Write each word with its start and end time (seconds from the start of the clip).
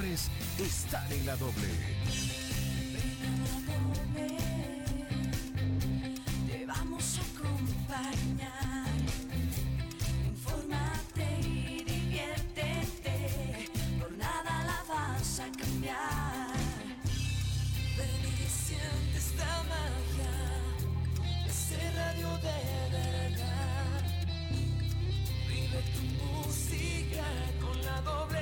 están 0.00 1.12
en 1.12 1.26
la 1.26 1.36
doble. 1.36 1.68
Te 6.48 6.66
vamos 6.66 7.18
a 7.18 7.22
acompañar. 7.38 8.88
Infórmate 10.26 11.40
y 11.42 11.84
diviértete. 11.84 13.68
Por 14.00 14.16
nada 14.16 14.64
la 14.64 14.82
vas 14.88 15.40
a 15.40 15.52
cambiar. 15.52 16.56
Ven 17.98 18.22
y 18.24 18.48
siente 18.48 19.18
esta 19.18 19.62
magia. 19.72 20.34
Ese 21.46 21.92
radio 21.92 22.28
de 22.38 22.60
verdad. 22.96 24.04
Vive 25.48 25.82
tu 25.92 26.02
música 26.24 27.26
con 27.60 27.84
la 27.84 28.00
doble 28.00 28.41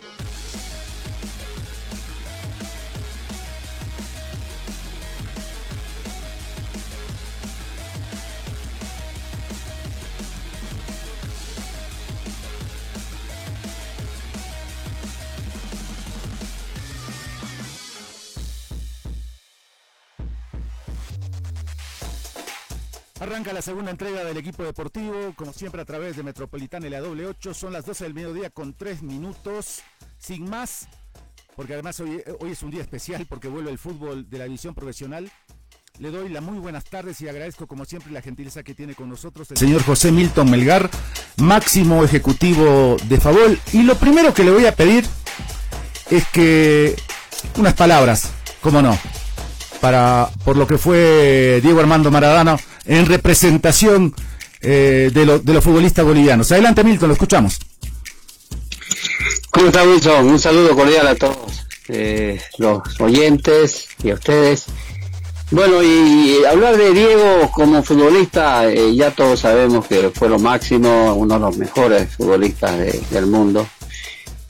Arranca 23.31 23.53
la 23.53 23.61
segunda 23.61 23.91
entrega 23.91 24.25
del 24.25 24.35
equipo 24.35 24.61
deportivo, 24.61 25.33
como 25.37 25.53
siempre 25.53 25.81
a 25.81 25.85
través 25.85 26.17
de 26.17 26.23
Metropolitana 26.23 26.87
y 26.87 26.89
la 26.89 26.99
doble 26.99 27.25
8. 27.25 27.53
Son 27.53 27.71
las 27.71 27.85
12 27.85 28.03
del 28.03 28.13
mediodía 28.13 28.49
con 28.49 28.73
3 28.73 29.03
minutos, 29.03 29.83
sin 30.17 30.49
más, 30.49 30.89
porque 31.55 31.71
además 31.71 31.97
hoy, 32.01 32.21
hoy 32.41 32.51
es 32.51 32.61
un 32.61 32.71
día 32.71 32.81
especial 32.81 33.25
porque 33.29 33.47
vuelve 33.47 33.71
el 33.71 33.77
fútbol 33.77 34.29
de 34.29 34.37
la 34.37 34.43
división 34.43 34.75
profesional. 34.75 35.31
Le 35.99 36.11
doy 36.11 36.27
las 36.27 36.43
muy 36.43 36.59
buenas 36.59 36.83
tardes 36.83 37.21
y 37.21 37.29
agradezco 37.29 37.67
como 37.67 37.85
siempre 37.85 38.11
la 38.11 38.21
gentileza 38.21 38.63
que 38.63 38.75
tiene 38.75 38.95
con 38.95 39.07
nosotros 39.07 39.49
el 39.51 39.55
señor 39.55 39.81
José 39.81 40.11
Milton 40.11 40.51
Melgar, 40.51 40.89
máximo 41.37 42.03
ejecutivo 42.03 42.97
de 43.05 43.17
Favol. 43.17 43.57
Y 43.71 43.83
lo 43.83 43.95
primero 43.95 44.33
que 44.33 44.43
le 44.43 44.51
voy 44.51 44.65
a 44.65 44.75
pedir 44.75 45.05
es 46.09 46.27
que 46.33 46.97
unas 47.55 47.75
palabras, 47.75 48.29
cómo 48.59 48.81
no, 48.81 48.99
para 49.81 50.29
por 50.45 50.55
lo 50.55 50.67
que 50.67 50.77
fue 50.77 51.59
Diego 51.61 51.79
Armando 51.81 52.11
Maradona 52.11 52.57
en 52.85 53.05
representación 53.07 54.13
eh, 54.61 55.09
de, 55.13 55.25
lo- 55.25 55.39
de 55.39 55.53
los 55.53 55.63
futbolistas 55.63 56.05
bolivianos. 56.05 56.51
Adelante 56.51 56.83
Milton, 56.83 57.09
lo 57.09 57.13
escuchamos. 57.13 57.59
¿Cómo 59.51 59.67
está 59.67 59.83
Wilson? 59.83 60.27
Un 60.27 60.39
saludo 60.39 60.75
cordial 60.75 61.07
a 61.07 61.15
todos 61.15 61.65
eh, 61.89 62.39
los 62.57 62.81
oyentes 63.01 63.87
y 64.03 64.11
a 64.11 64.13
ustedes. 64.13 64.65
Bueno, 65.49 65.83
y 65.83 66.45
hablar 66.45 66.77
de 66.77 66.93
Diego 66.93 67.51
como 67.53 67.83
futbolista, 67.83 68.71
eh, 68.71 68.95
ya 68.95 69.11
todos 69.11 69.41
sabemos 69.41 69.85
que 69.87 70.09
fue 70.13 70.29
lo 70.29 70.39
máximo, 70.39 71.13
uno 71.15 71.33
de 71.33 71.39
los 71.41 71.57
mejores 71.57 72.15
futbolistas 72.15 72.77
de- 72.77 73.01
del 73.11 73.25
mundo. 73.25 73.67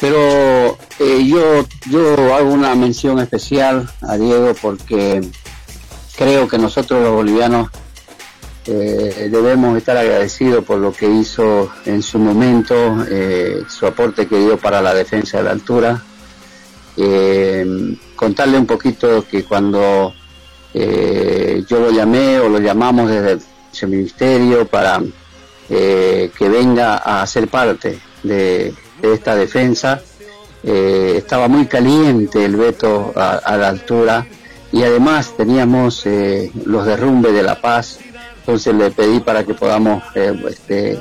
Pero 0.01 0.79
eh, 0.97 1.27
yo, 1.27 1.63
yo 1.87 2.33
hago 2.33 2.51
una 2.51 2.73
mención 2.73 3.19
especial 3.19 3.87
a 4.01 4.17
Diego 4.17 4.55
porque 4.59 5.21
creo 6.17 6.47
que 6.47 6.57
nosotros 6.57 7.03
los 7.03 7.13
bolivianos 7.13 7.69
eh, 8.65 9.29
debemos 9.31 9.77
estar 9.77 9.95
agradecidos 9.97 10.65
por 10.65 10.79
lo 10.79 10.91
que 10.91 11.07
hizo 11.07 11.69
en 11.85 12.01
su 12.01 12.17
momento, 12.17 13.05
eh, 13.07 13.61
su 13.69 13.85
aporte 13.85 14.25
que 14.25 14.39
dio 14.39 14.57
para 14.57 14.81
la 14.81 14.95
defensa 14.95 15.37
de 15.37 15.43
la 15.43 15.51
altura. 15.51 16.03
Contarle 18.15 18.57
un 18.57 18.65
poquito 18.65 19.25
que 19.27 19.43
cuando 19.43 20.13
yo 20.73 21.79
lo 21.79 21.91
llamé 21.91 22.39
o 22.39 22.49
lo 22.49 22.59
llamamos 22.59 23.09
desde 23.09 23.39
el 23.81 23.87
ministerio 23.87 24.67
para 24.67 25.01
que 25.69 26.49
venga 26.49 26.97
a 26.97 27.25
ser 27.25 27.47
parte 27.47 27.99
de, 28.23 28.73
de 29.01 29.13
esta 29.13 29.35
defensa, 29.35 30.01
eh, 30.63 31.15
estaba 31.17 31.47
muy 31.47 31.65
caliente 31.65 32.45
el 32.45 32.55
veto 32.55 33.13
a, 33.15 33.57
la 33.57 33.69
altura 33.69 34.27
y 34.71 34.83
además 34.83 35.35
teníamos 35.35 36.05
eh, 36.05 36.51
los 36.65 36.85
derrumbes 36.85 37.33
de 37.33 37.41
La 37.41 37.59
Paz, 37.59 37.99
entonces 38.39 38.75
le 38.75 38.91
pedí 38.91 39.19
para 39.21 39.43
que 39.43 39.55
podamos 39.55 40.03
eh, 40.13 40.39
este, 40.49 40.99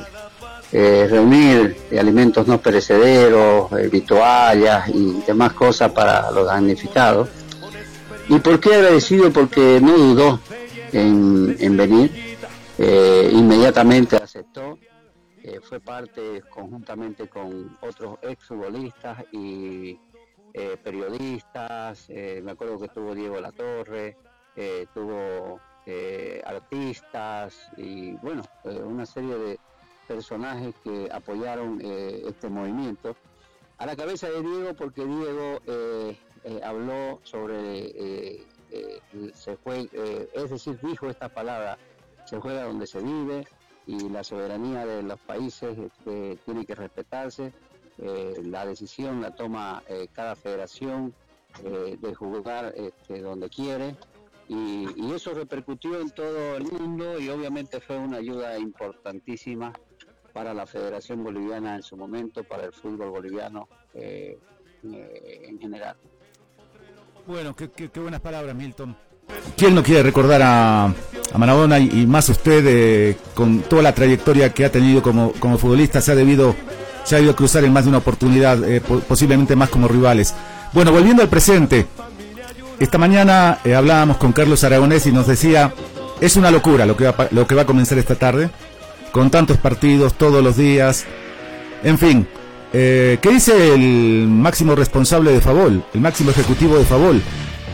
reunir 0.71 1.77
alimentos 1.99 2.47
no 2.47 2.59
perecederos, 2.59 3.69
vituallas 3.91 4.89
y 4.89 5.21
demás 5.27 5.53
cosas 5.53 5.91
para 5.91 6.31
los 6.31 6.47
damnificados. 6.47 7.29
¿Y 8.29 8.39
por 8.39 8.59
qué 8.59 8.75
agradecido? 8.75 9.31
Porque 9.31 9.79
no 9.81 9.97
dudó 9.97 10.39
en, 10.93 11.57
en 11.59 11.77
venir, 11.77 12.37
inmediatamente 13.31 14.15
aceptó, 14.15 14.79
eh, 15.43 15.59
fue 15.59 15.79
parte 15.79 16.43
conjuntamente 16.49 17.27
con 17.27 17.77
otros 17.81 18.19
exfutbolistas 18.21 19.25
y 19.31 19.99
eh, 20.53 20.77
periodistas, 20.83 22.05
eh, 22.09 22.41
me 22.43 22.51
acuerdo 22.51 22.77
que 22.77 22.85
estuvo 22.85 23.15
Diego 23.15 23.39
La 23.39 23.51
Torre, 23.51 24.17
tuvo 24.93 25.59
artistas 26.45 27.71
y 27.77 28.11
bueno, 28.17 28.43
una 28.65 29.05
serie 29.05 29.35
de 29.35 29.59
personajes 30.07 30.75
que 30.83 31.09
apoyaron 31.11 31.79
este 31.81 32.49
movimiento. 32.49 33.15
A 33.77 33.85
la 33.85 33.95
cabeza 33.95 34.29
de 34.29 34.41
Diego, 34.41 34.73
porque 34.75 35.05
Diego 35.05 35.61
habló 36.63 37.21
sobre, 37.23 38.43
se 39.33 39.55
fue, 39.63 39.89
es 40.33 40.49
decir, 40.49 40.77
dijo 40.83 41.09
esta 41.09 41.29
palabra, 41.29 41.77
se 42.25 42.39
juega 42.39 42.65
donde 42.65 42.85
se 42.85 42.99
vive 42.99 43.47
y 43.87 44.09
la 44.09 44.23
soberanía 44.23 44.85
de 44.85 45.03
los 45.03 45.19
países 45.19 45.77
este, 45.77 46.37
tiene 46.45 46.65
que 46.65 46.75
respetarse. 46.75 47.51
Eh, 47.97 48.41
la 48.45 48.65
decisión 48.65 49.21
la 49.21 49.31
toma 49.35 49.83
eh, 49.87 50.07
cada 50.11 50.35
federación 50.35 51.13
eh, 51.63 51.97
de 51.99 52.15
jugar 52.15 52.73
este, 52.75 53.21
donde 53.21 53.49
quiere 53.49 53.95
y, 54.47 54.87
eso 55.13 55.33
repercutió 55.33 55.99
en 55.99 56.09
todo 56.09 56.55
el 56.55 56.63
mundo 56.63 57.19
y 57.19 57.29
obviamente 57.29 57.79
fue 57.81 57.97
una 57.97 58.17
ayuda 58.17 58.57
importantísima 58.57 59.73
para 60.33 60.53
la 60.53 60.65
Federación 60.65 61.23
Boliviana 61.23 61.75
en 61.75 61.83
su 61.83 61.97
momento, 61.97 62.43
para 62.45 62.63
el 62.65 62.71
fútbol 62.71 63.09
boliviano 63.09 63.67
en 63.93 65.59
general. 65.59 65.97
Bueno, 67.27 67.53
qué, 67.55 67.69
qué- 67.69 67.89
qué 67.89 67.99
buenas 67.99 68.21
palabras, 68.21 68.55
Milton. 68.55 68.95
¿Quién 69.57 69.75
no 69.75 69.83
quiere 69.83 70.03
recordar 70.03 70.41
a, 70.43 70.93
a 71.33 71.37
Maradona 71.37 71.79
y, 71.79 72.05
más 72.07 72.27
usted 72.29 72.63
eh, 72.67 73.17
con 73.33 73.59
toda 73.61 73.81
la 73.81 73.93
trayectoria 73.95 74.53
que 74.53 74.65
ha 74.65 74.71
tenido 74.71 75.01
como, 75.01 75.31
como 75.33 75.57
futbolista? 75.57 76.01
Se 76.01 76.11
ha 76.11 76.15
debido, 76.15 76.55
se 77.03 77.15
ha 77.15 77.17
debido 77.17 77.35
cruzar 77.35 77.63
en 77.63 77.73
más 77.73 77.85
de 77.85 77.89
una 77.89 77.99
oportunidad, 77.99 78.63
eh, 78.69 78.81
po- 78.81 78.99
posiblemente 78.99 79.55
más 79.55 79.69
como 79.69 79.87
rivales. 79.87 80.33
Bueno, 80.73 80.91
volviendo 80.91 81.21
al 81.21 81.29
presente, 81.29 81.85
esta 82.79 82.97
mañana 82.97 83.59
eh, 83.63 83.75
hablábamos 83.75 84.17
con 84.17 84.31
Carlos 84.33 84.63
Aragonés 84.63 85.05
y 85.07 85.11
nos 85.11 85.27
decía, 85.27 85.73
es 86.19 86.35
una 86.35 86.51
locura 86.51 86.85
lo 86.85 86.97
que, 86.97 87.05
va, 87.05 87.27
lo 87.31 87.47
que 87.47 87.55
va 87.55 87.61
a 87.63 87.65
comenzar 87.65 87.97
esta 87.97 88.15
tarde, 88.15 88.49
con 89.11 89.29
tantos 89.29 89.57
partidos 89.57 90.13
todos 90.15 90.43
los 90.43 90.57
días, 90.57 91.05
en 91.83 91.97
fin. 91.97 92.27
¿Qué 92.73 93.19
dice 93.21 93.73
el 93.73 94.27
máximo 94.29 94.75
responsable 94.75 95.33
de 95.33 95.41
Favol, 95.41 95.83
el 95.93 95.99
máximo 95.99 96.31
ejecutivo 96.31 96.77
de 96.77 96.85
Favol? 96.85 97.21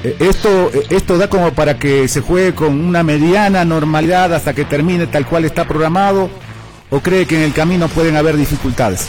Eh, 0.04 0.16
esto, 0.20 0.70
eh, 0.74 0.86
esto 0.90 1.18
da 1.18 1.28
como 1.28 1.54
para 1.54 1.78
que 1.80 2.08
se 2.08 2.22
juegue 2.22 2.54
con 2.54 2.80
una 2.80 3.04
mediana 3.04 3.66
normalidad 3.66 4.34
hasta 4.34 4.54
que 4.54 4.66
termine 4.66 5.08
tal 5.08 5.26
cual 5.26 5.46
está 5.46 5.66
programado, 5.68 6.30
o 6.90 7.00
cree 7.00 7.26
que 7.26 7.36
en 7.36 7.42
el 7.42 7.54
camino 7.54 7.88
pueden 7.88 8.16
haber 8.16 8.38
dificultades. 8.38 9.08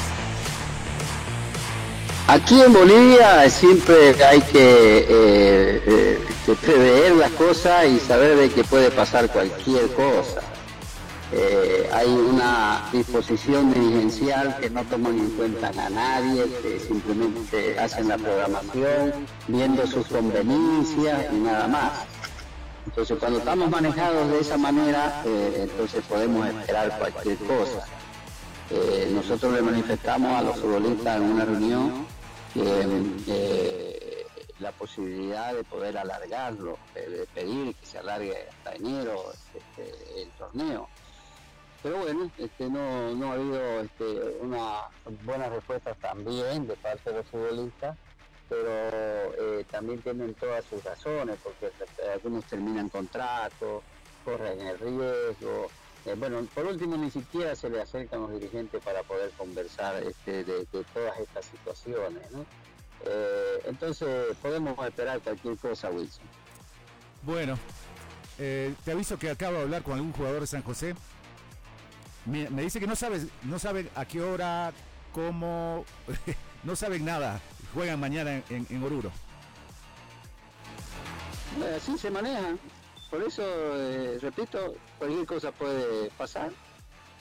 Aquí 2.26 2.60
en 2.60 2.72
Bolivia 2.72 3.48
siempre 3.48 4.14
hay 4.22 4.40
que, 4.42 5.06
eh, 5.08 6.18
que 6.44 6.52
prever 6.54 7.12
las 7.16 7.30
cosas 7.32 7.86
y 7.86 7.98
saber 8.00 8.36
de 8.36 8.50
que 8.50 8.64
puede 8.64 8.90
pasar 8.90 9.28
cualquier 9.28 9.86
cosa. 9.88 10.47
Eh, 11.30 11.90
hay 11.92 12.08
una 12.08 12.88
disposición 12.90 13.72
dirigencial 13.74 14.56
que 14.60 14.70
no 14.70 14.82
toman 14.84 15.18
en 15.18 15.30
cuenta 15.32 15.68
a 15.68 15.90
nadie, 15.90 16.46
que 16.62 16.80
simplemente 16.80 17.78
hacen 17.78 18.08
la 18.08 18.16
programación 18.16 19.26
viendo 19.46 19.86
sus 19.86 20.06
conveniencias 20.06 21.26
y 21.30 21.36
nada 21.36 21.68
más. 21.68 21.92
Entonces 22.86 23.18
cuando 23.18 23.40
estamos 23.40 23.68
manejados 23.68 24.30
de 24.30 24.40
esa 24.40 24.56
manera, 24.56 25.22
eh, 25.26 25.68
entonces 25.70 26.02
podemos 26.08 26.46
esperar 26.46 26.98
cualquier 26.98 27.36
cosa. 27.36 27.84
Eh, 28.70 29.10
nosotros 29.12 29.52
le 29.52 29.60
manifestamos 29.60 30.32
a 30.32 30.42
los 30.42 30.56
futbolistas 30.58 31.16
en 31.18 31.22
una 31.22 31.44
reunión 31.44 32.06
la 34.60 34.72
posibilidad 34.72 35.54
de 35.54 35.62
poder 35.62 35.96
alargarlo, 35.96 36.78
de 36.94 37.26
pedir 37.32 37.74
que 37.76 37.86
se 37.86 37.98
alargue 37.98 38.34
hasta 38.48 38.74
enero 38.74 39.32
este, 39.54 40.22
el 40.22 40.28
torneo 40.30 40.88
pero 41.82 41.98
bueno, 41.98 42.30
este, 42.38 42.68
no, 42.68 43.14
no 43.14 43.30
ha 43.30 43.34
habido 43.34 43.80
este, 43.80 44.04
una 44.40 44.88
buenas 45.24 45.50
respuestas 45.50 45.96
también 45.98 46.66
de 46.66 46.74
parte 46.74 47.10
de 47.10 47.16
los 47.16 47.26
futbolistas, 47.26 47.96
pero 48.48 48.68
eh, 48.68 49.64
también 49.70 50.00
tienen 50.02 50.34
todas 50.34 50.64
sus 50.64 50.82
razones, 50.82 51.36
porque 51.42 51.70
algunos 52.12 52.44
terminan 52.46 52.88
contratos, 52.88 53.82
corren 54.24 54.60
el 54.60 54.78
riesgo. 54.78 55.70
Eh, 56.04 56.14
bueno, 56.16 56.44
por 56.54 56.66
último, 56.66 56.96
ni 56.96 57.10
siquiera 57.10 57.54
se 57.54 57.70
le 57.70 57.80
acercan 57.80 58.22
los 58.22 58.32
dirigentes 58.32 58.82
para 58.82 59.02
poder 59.04 59.30
conversar 59.32 60.02
este, 60.02 60.44
de, 60.44 60.64
todas 60.66 61.18
estas 61.20 61.44
situaciones. 61.44 62.22
Eh, 63.04 63.62
entonces, 63.66 64.36
podemos 64.42 64.84
esperar 64.84 65.20
cualquier 65.20 65.56
cosa, 65.58 65.90
Wilson. 65.90 66.24
Bueno, 67.22 67.58
te 68.36 68.92
aviso 68.92 69.18
que 69.18 69.30
acabo 69.30 69.56
de 69.56 69.62
hablar 69.62 69.82
con 69.82 69.94
algún 69.94 70.12
jugador 70.12 70.40
de 70.40 70.46
San 70.46 70.62
José 70.62 70.94
me, 72.28 72.62
dice 72.62 72.78
que 72.80 72.86
no 72.86 72.96
sabe, 72.96 73.26
no 73.42 73.58
sabe 73.58 73.88
a 73.94 74.04
qué 74.04 74.20
hora, 74.20 74.72
cómo, 75.12 75.84
no 76.64 76.76
saben 76.76 77.04
nada. 77.04 77.40
Juegan 77.74 78.00
mañana 78.00 78.42
en, 78.48 78.82
Oruro. 78.82 79.10
Eh, 81.60 81.74
así 81.76 81.98
se 81.98 82.10
manejan. 82.10 82.58
Por 83.10 83.22
eso, 83.22 83.42
eh, 83.44 84.18
repito, 84.20 84.74
cualquier 84.98 85.26
cosa 85.26 85.52
puede 85.52 86.10
pasar. 86.10 86.50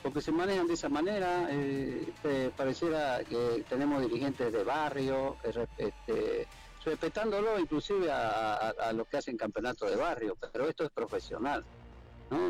Porque 0.03 0.21
se 0.21 0.31
manejan 0.31 0.67
de 0.67 0.73
esa 0.73 0.89
manera. 0.89 1.47
Eh, 1.49 2.51
pareciera 2.55 3.23
que 3.23 3.65
tenemos 3.67 4.01
dirigentes 4.01 4.53
de 4.53 4.63
barrio, 4.63 5.37
este, 5.43 6.47
respetándolo 6.85 7.59
inclusive 7.59 8.09
a, 8.11 8.69
a 8.69 8.93
los 8.93 9.07
que 9.07 9.17
hacen 9.17 9.37
campeonato 9.37 9.85
de 9.85 9.95
barrio. 9.95 10.37
Pero 10.51 10.69
esto 10.69 10.85
es 10.85 10.91
profesional. 10.91 11.65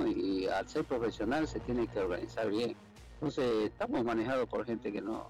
Y 0.08 0.48
al 0.48 0.68
ser 0.68 0.86
profesional 0.86 1.48
se 1.48 1.60
tiene 1.60 1.88
que 1.88 2.00
organizar 2.00 2.50
bien. 2.50 2.76
Entonces, 3.16 3.66
estamos 3.66 4.04
manejados 4.04 4.48
por 4.48 4.66
gente 4.66 4.92
que 4.92 5.02
no 5.02 5.28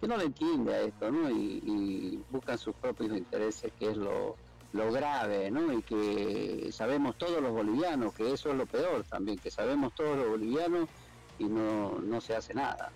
que 0.00 0.06
no 0.06 0.16
le 0.16 0.24
entiende 0.24 0.74
a 0.74 0.80
esto, 0.82 1.10
¿no? 1.10 1.30
Y, 1.30 2.22
buscan 2.30 2.58
sus 2.58 2.74
propios 2.76 3.16
intereses, 3.16 3.72
que 3.78 3.90
es 3.90 3.96
lo, 3.96 4.36
lo 4.72 4.92
grave, 4.92 5.50
¿no? 5.50 5.72
Y 5.72 5.82
que 5.82 6.68
sabemos 6.72 7.16
todos 7.16 7.42
los 7.42 7.52
bolivianos, 7.52 8.12
que 8.14 8.32
eso 8.32 8.50
es 8.50 8.56
lo 8.56 8.66
peor 8.66 9.04
también, 9.04 9.38
que 9.38 9.50
sabemos 9.50 9.94
todos 9.94 10.16
los 10.16 10.28
bolivianos 10.28 10.88
y 11.38 11.44
no, 11.44 11.98
no 11.98 12.20
se 12.20 12.36
hace 12.36 12.54
nada. 12.54 12.90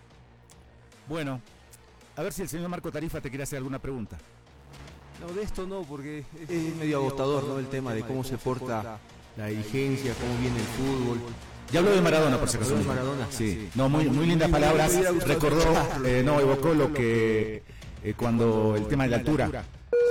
Bueno, 1.08 1.40
a 2.17 2.23
ver 2.23 2.32
si 2.32 2.43
el 2.43 2.49
señor 2.49 2.69
Marco 2.69 2.93
Tarifa 2.93 3.20
te 3.20 3.31
quiere 3.31 3.44
hacer 3.44 3.56
alguna 3.56 3.78
pregunta. 3.78 4.19
No, 5.20 5.32
de 5.32 5.43
esto 5.43 5.67
no, 5.67 5.82
porque 5.82 6.25
es, 6.49 6.76
medio 6.76 6.99
agotador, 6.99 7.44
¿no? 7.44 7.58
El 7.58 7.69
tema 7.69 7.94
de 7.94 8.02
cómo 8.02 8.23
se 8.25 8.38
porta 8.38 8.99
la 9.37 9.46
dirigencia, 9.46 10.14
cómo 10.14 10.38
viene 10.40 10.56
el 10.58 10.64
fútbol. 10.64 11.20
Ya 11.73 11.79
habló 11.79 11.93
de 11.93 12.00
Maradona, 12.02 12.38
por 12.38 12.49
si 12.49 12.56
acaso. 12.56 12.76
de 12.76 12.84
Maradona? 12.84 13.26
Sí. 13.31 13.69
No, 13.75 13.88
muy, 13.88 14.05
muy 14.11 14.26
lindas 14.26 14.50
palabras. 14.50 14.93
Recordó, 15.26 15.64
eh, 16.05 16.23
no, 16.25 16.38
evocó 16.38 16.75
lo 16.75 16.93
que 16.93 17.62
eh, 18.05 18.14
cuando 18.17 18.75
el 18.76 18.87
tema 18.87 19.05
de 19.05 19.11
la 19.11 19.17
altura. 19.19 19.64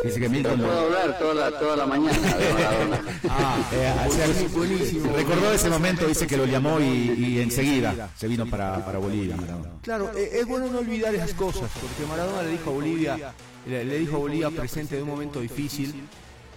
Dice 0.04 0.20
que 0.20 0.30
Milton 0.30 0.60
no 0.60 0.66
puedo 0.66 0.80
hablar 0.80 1.20
toda 1.20 1.34
la, 1.34 1.60
toda 1.60 1.76
la 1.76 1.86
mañana 1.86 2.18
de 2.18 2.54
Maradona. 2.54 3.02
ah, 3.30 3.58
eh, 3.72 4.48
buenísimo. 4.52 5.16
Recordó 5.16 5.52
ese 5.52 5.70
momento, 5.70 6.08
dice 6.08 6.26
que 6.26 6.38
lo 6.38 6.46
llamó 6.46 6.80
y, 6.80 6.84
y 6.84 7.40
enseguida 7.40 8.10
se 8.18 8.28
vino 8.28 8.48
para, 8.48 8.84
para 8.84 8.98
Bolivia. 8.98 9.36
Claro, 9.84 10.12
eh, 10.16 10.40
es 10.40 10.48
bueno 10.48 10.68
no 10.72 10.80
olvidar 10.80 11.14
esas 11.14 11.34
cosas, 11.36 11.70
porque 11.80 12.10
Maradona 12.10 12.42
le 12.42 12.50
dijo 12.50 12.72
a 12.72 12.74
Bolivia, 12.74 13.34
le, 13.68 13.86
le 13.86 14.00
dijo 14.00 14.16
a 14.16 14.20
Bolivia 14.20 14.50
presente 14.50 14.96
de 14.96 15.04
un 15.04 15.10
momento 15.10 15.40
difícil 15.40 15.94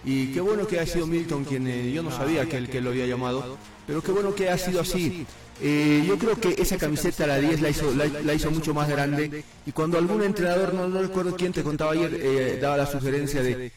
y 0.05 0.27
qué 0.27 0.39
bueno 0.39 0.67
que 0.67 0.79
ha 0.79 0.85
sido 0.85 1.07
Milton 1.07 1.43
quien 1.43 1.67
eh, 1.67 1.91
yo 1.91 2.03
no 2.03 2.11
sabía 2.11 2.45
que 2.45 2.57
él 2.57 2.69
que 2.69 2.79
lo 2.79 2.91
había 2.91 3.07
llamado, 3.07 3.57
pero 3.87 4.01
qué 4.01 4.11
bueno 4.11 4.35
que 4.35 4.49
ha 4.49 4.57
sido 4.57 4.81
así. 4.81 5.25
Eh, 5.61 6.03
yo 6.05 6.17
creo 6.17 6.39
que 6.39 6.55
esa 6.61 6.77
camiseta, 6.77 7.25
la 7.25 7.39
10, 7.39 7.61
la 7.61 7.69
hizo, 7.69 7.91
la, 7.95 8.33
hizo 8.33 8.51
mucho 8.51 8.73
más 8.73 8.87
grande. 8.89 9.43
Y 9.65 9.71
cuando 9.71 9.97
algún 9.97 10.21
entrenador, 10.21 10.73
no, 10.73 11.01
recuerdo 11.01 11.35
quién 11.35 11.53
te 11.53 11.63
contaba 11.63 11.93
ayer, 11.93 12.19
eh, 12.21 12.59
daba 12.61 12.77
la 12.77 12.85
sugerencia 12.85 13.41
de, 13.41 13.71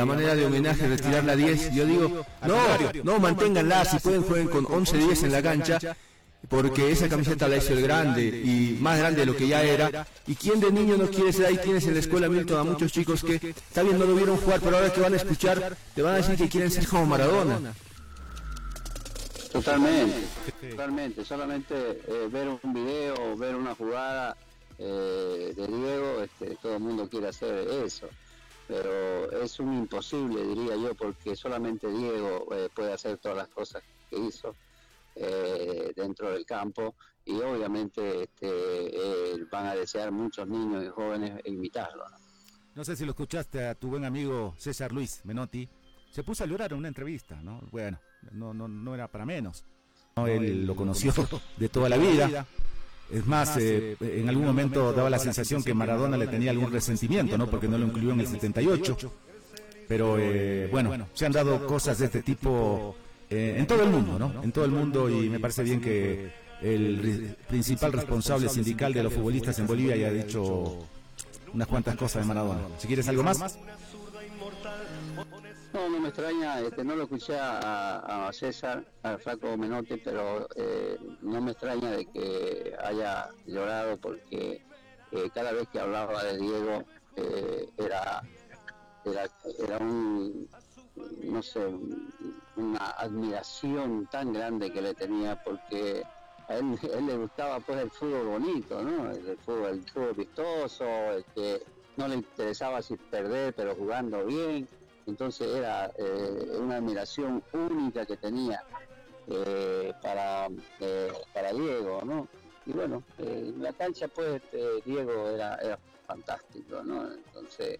a 0.00 0.04
manera 0.06 0.34
de 0.34 0.46
homenaje, 0.46 0.86
retirar 0.86 1.24
la 1.24 1.36
10, 1.36 1.74
yo 1.74 1.84
digo, 1.84 2.24
no, 2.46 2.56
no, 3.04 3.18
manténganla, 3.18 3.84
si 3.84 3.98
pueden 3.98 4.22
jueguen 4.22 4.48
con 4.48 4.64
11-10 4.64 5.24
en 5.24 5.32
la 5.32 5.42
cancha 5.42 5.96
porque 6.46 6.90
esa 6.92 7.08
camiseta 7.08 7.48
la 7.48 7.56
hizo 7.56 7.72
el 7.72 7.82
grande 7.82 8.22
y 8.22 8.78
más 8.80 8.98
grande 8.98 9.20
de 9.20 9.26
lo 9.26 9.36
que 9.36 9.48
ya 9.48 9.62
era. 9.62 10.06
¿Y 10.26 10.34
quién 10.36 10.60
de 10.60 10.70
niño 10.70 10.96
no 10.96 11.08
quiere 11.08 11.32
ser 11.32 11.46
ahí? 11.46 11.58
Tienes 11.58 11.86
en 11.86 11.94
la 11.94 12.00
escuela 12.00 12.28
Milton 12.28 12.60
a 12.60 12.64
muchos 12.64 12.92
chicos 12.92 13.22
que, 13.22 13.36
está 13.36 13.82
bien, 13.82 13.98
no 13.98 14.04
lo 14.04 14.14
vieron 14.14 14.36
jugar, 14.36 14.60
pero 14.60 14.76
ahora 14.76 14.92
que 14.92 15.00
van 15.00 15.14
a 15.14 15.16
escuchar, 15.16 15.76
te 15.94 16.02
van 16.02 16.14
a 16.14 16.16
decir 16.18 16.36
que 16.36 16.48
quieren 16.48 16.70
ser 16.70 16.86
como 16.86 17.06
Maradona. 17.06 17.74
Totalmente, 19.52 20.28
totalmente. 20.70 21.24
Solamente 21.24 21.74
eh, 22.06 22.28
ver 22.30 22.48
un 22.48 22.72
video, 22.72 23.36
ver 23.36 23.56
una 23.56 23.74
jugada 23.74 24.36
eh, 24.78 25.52
de 25.56 25.66
Diego, 25.66 26.22
este, 26.22 26.56
todo 26.56 26.74
el 26.74 26.80
mundo 26.80 27.08
quiere 27.08 27.28
hacer 27.28 27.66
eso. 27.84 28.08
Pero 28.68 29.32
es 29.42 29.58
un 29.58 29.72
imposible, 29.78 30.44
diría 30.44 30.76
yo, 30.76 30.94
porque 30.94 31.34
solamente 31.34 31.88
Diego 31.88 32.46
eh, 32.52 32.68
puede 32.74 32.92
hacer 32.92 33.16
todas 33.16 33.38
las 33.38 33.48
cosas 33.48 33.82
que 34.10 34.18
hizo 34.18 34.54
eh, 35.20 35.92
dentro 35.96 36.30
del 36.30 36.46
campo 36.46 36.94
y 37.24 37.34
obviamente 37.40 38.22
este, 38.22 38.46
eh, 38.46 39.44
van 39.50 39.66
a 39.66 39.74
desear 39.74 40.12
muchos 40.12 40.46
niños 40.46 40.84
y 40.84 40.88
jóvenes 40.88 41.40
imitarlo. 41.44 42.04
¿no? 42.74 42.84
sé 42.84 42.94
si 42.94 43.04
lo 43.04 43.10
escuchaste 43.10 43.66
a 43.66 43.74
tu 43.74 43.88
buen 43.88 44.04
amigo 44.04 44.54
César 44.56 44.92
Luis 44.92 45.20
Menotti, 45.24 45.68
se 46.12 46.22
puso 46.22 46.44
a 46.44 46.46
llorar 46.46 46.72
en 46.72 46.78
una 46.78 46.88
entrevista, 46.88 47.34
¿no? 47.42 47.60
Bueno, 47.72 47.98
no, 48.30 48.54
no, 48.54 48.68
no 48.68 48.94
era 48.94 49.08
para 49.08 49.26
menos. 49.26 49.64
él 50.26 50.64
lo 50.64 50.76
conoció 50.76 51.12
de 51.56 51.68
toda 51.68 51.88
la 51.88 51.96
vida. 51.96 52.46
Es 53.10 53.26
más, 53.26 53.56
eh, 53.56 53.96
en 54.00 54.28
algún 54.28 54.44
momento 54.44 54.92
daba 54.92 55.10
la 55.10 55.18
sensación 55.18 55.64
que 55.64 55.74
Maradona 55.74 56.16
le 56.16 56.28
tenía 56.28 56.52
algún 56.52 56.70
resentimiento, 56.70 57.36
¿no? 57.36 57.48
Porque 57.48 57.66
no 57.66 57.76
lo 57.76 57.86
incluyó 57.86 58.12
en 58.12 58.20
el 58.20 58.28
78. 58.28 58.96
Pero 59.88 60.16
bueno, 60.70 61.08
se 61.12 61.26
han 61.26 61.32
dado 61.32 61.66
cosas 61.66 61.98
de 61.98 62.04
este 62.06 62.22
tipo 62.22 62.94
eh, 63.30 63.56
en 63.58 63.66
todo 63.66 63.82
el 63.82 63.90
mundo, 63.90 64.18
¿no? 64.18 64.42
En 64.42 64.52
todo 64.52 64.64
el 64.64 64.70
mundo 64.70 65.10
y 65.10 65.28
me 65.28 65.38
parece 65.38 65.62
bien 65.62 65.80
que 65.80 66.32
el 66.62 67.36
principal 67.46 67.92
responsable 67.92 68.48
sindical 68.48 68.92
de 68.92 69.02
los 69.02 69.12
futbolistas 69.12 69.58
en 69.58 69.66
Bolivia 69.66 69.94
haya 69.94 70.10
dicho 70.10 70.78
unas 71.52 71.68
cuantas 71.68 71.96
cosas 71.96 72.22
de 72.22 72.28
Maradona. 72.28 72.60
Si 72.78 72.86
quieres 72.86 73.08
algo 73.08 73.22
más. 73.22 73.58
No, 75.74 75.88
no 75.90 76.00
me 76.00 76.08
extraña, 76.08 76.60
este, 76.60 76.82
no 76.82 76.96
lo 76.96 77.02
escuché 77.02 77.36
a, 77.38 78.30
César, 78.32 78.82
a 79.02 79.18
Flaco 79.18 79.54
Menotti, 79.58 79.98
pero 79.98 80.48
eh, 80.56 80.96
no 81.20 81.42
me 81.42 81.52
extraña 81.52 81.90
de 81.90 82.06
que 82.06 82.74
haya 82.82 83.28
llorado 83.46 83.98
porque 83.98 84.64
eh, 85.12 85.30
cada 85.34 85.52
vez 85.52 85.68
que 85.68 85.78
hablaba 85.78 86.24
de 86.24 86.38
Diego 86.38 86.84
era, 87.76 88.22
era, 89.04 89.28
era 89.58 89.78
un, 89.78 90.48
no 91.22 91.42
sé, 91.42 91.60
una 92.56 92.90
admiración 92.90 94.06
tan 94.06 94.32
grande 94.32 94.72
que 94.72 94.82
le 94.82 94.94
tenía 94.94 95.36
porque 95.36 96.02
a 96.48 96.56
él, 96.56 96.78
le 97.06 97.16
gustaba 97.16 97.60
pues 97.60 97.78
el 97.78 97.90
fútbol 97.90 98.26
bonito, 98.26 98.82
¿no? 98.82 99.10
El 99.10 99.36
fútbol, 99.38 99.82
fútbol 99.92 100.14
vistoso, 100.14 100.86
que 101.34 101.62
no 101.96 102.08
le 102.08 102.16
interesaba 102.16 102.80
si 102.80 102.96
perder, 102.96 103.54
pero 103.54 103.74
jugando 103.74 104.24
bien. 104.24 104.66
Entonces 105.06 105.48
era 105.54 105.90
eh, 105.98 106.56
una 106.58 106.76
admiración 106.76 107.42
única 107.52 108.06
que 108.06 108.16
tenía 108.16 108.62
eh, 109.26 109.92
para, 110.02 110.48
eh, 110.80 111.12
para 111.32 111.52
Diego, 111.52 112.02
¿no? 112.04 112.28
Y 112.66 112.72
bueno, 112.72 113.02
en 113.18 113.62
la 113.62 113.72
cancha 113.72 114.08
pues 114.08 114.42
Diego 114.84 115.28
era, 115.30 115.56
era 115.56 115.78
fantástico, 116.06 116.82
¿no? 116.82 117.12
Entonces 117.12 117.78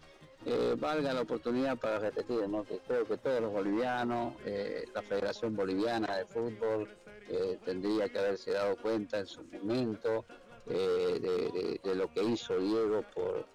eh, 0.49 0.75
valga 0.79 1.13
la 1.13 1.21
oportunidad 1.23 1.77
para 1.79 1.99
repetir, 1.99 2.41
que 2.67 2.79
creo 2.87 3.07
que 3.07 3.19
todos 3.19 3.41
los 3.41 3.53
bolivianos, 3.53 4.35
eh, 4.45 4.85
la 4.95 5.03
Federación 5.03 5.55
Boliviana 5.55 6.17
de 6.17 6.25
Fútbol 6.25 6.89
eh, 7.29 7.59
tendría 7.65 8.09
que 8.09 8.19
haberse 8.19 8.53
dado 8.53 8.77
cuenta 8.77 9.19
en 9.19 9.27
su 9.27 9.45
momento 9.45 10.25
de, 10.67 11.81
lo 11.95 12.13
que 12.13 12.23
hizo 12.23 12.59
Diego 12.59 13.03
por, 13.15 13.47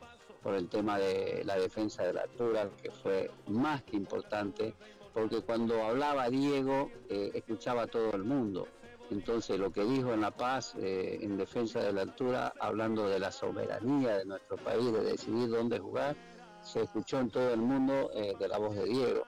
por 0.44 0.56
el 0.56 0.68
tema 0.68 1.00
de 1.00 1.44
la 1.46 1.58
defensa 1.58 2.04
de 2.04 2.14
la 2.14 2.22
altura, 2.22 2.70
que 2.82 2.92
fue 2.92 3.32
más 3.48 3.82
que 3.84 3.96
importante, 3.96 4.76
porque 5.14 5.42
cuando 5.42 5.82
hablaba 5.84 6.30
Diego, 6.30 6.92
eh, 7.10 7.32
escuchaba 7.34 7.84
a 7.84 7.88
todo 7.88 8.12
el 8.14 8.24
mundo. 8.24 8.68
Entonces 9.10 9.60
lo 9.60 9.72
que 9.72 9.84
dijo 9.84 10.14
en 10.14 10.22
La 10.22 10.32
Paz, 10.32 10.76
eh, 10.80 11.20
en 11.22 11.38
defensa 11.38 11.80
de 11.80 11.94
la 11.94 12.02
altura, 12.02 12.54
hablando 12.60 13.08
de 13.08 13.20
la 13.20 13.32
soberanía 13.32 14.18
de 14.18 14.26
nuestro 14.26 14.58
país, 14.58 14.92
de 14.92 15.04
decidir 15.04 15.50
dónde 15.50 15.80
jugar, 15.80 16.16
se 16.64 16.82
escuchó 16.82 17.20
en 17.20 17.30
todo 17.30 17.54
el 17.54 17.62
mundo 17.62 18.10
eh, 18.14 18.34
de 18.40 18.48
la 18.48 18.58
voz 18.58 18.76
de 18.76 18.86
Diego. 18.86 19.26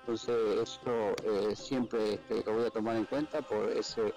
Entonces 0.00 0.36
eso 0.62 1.14
siempre 1.56 2.14
este, 2.14 2.44
lo 2.44 2.54
voy 2.54 2.66
a 2.66 2.70
tomar 2.70 2.96
en 2.96 3.04
cuenta 3.06 3.42
por 3.42 3.70
ese 3.70 4.14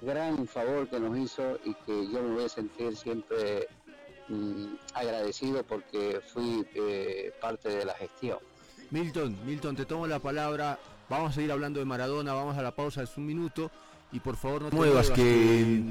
gran 0.00 0.46
favor 0.46 0.88
que 0.88 1.00
nos 1.00 1.18
hizo 1.18 1.58
y 1.64 1.74
que 1.74 2.08
yo 2.12 2.22
me 2.22 2.34
voy 2.34 2.44
a 2.44 2.48
sentir 2.48 2.96
siempre 2.96 3.66
mm, 4.28 4.74
agradecido 4.94 5.64
porque 5.64 6.20
fui 6.32 6.64
parte 7.40 7.68
de 7.68 7.84
la 7.84 7.94
gestión. 7.94 8.38
Milton, 8.90 9.36
Milton, 9.44 9.74
te 9.74 9.86
tomo 9.86 10.06
la 10.06 10.20
palabra. 10.20 10.78
Vamos 11.08 11.32
a 11.32 11.34
seguir 11.34 11.50
hablando 11.50 11.80
de 11.80 11.84
Maradona, 11.84 12.32
vamos 12.32 12.56
a 12.56 12.62
la 12.62 12.74
pausa, 12.74 13.02
es 13.02 13.16
un 13.16 13.26
minuto. 13.26 13.70
Y 14.12 14.20
por 14.20 14.36
favor 14.36 14.62
no 14.62 14.70
te 14.70 14.76
muevas, 14.76 15.10
que 15.10 15.82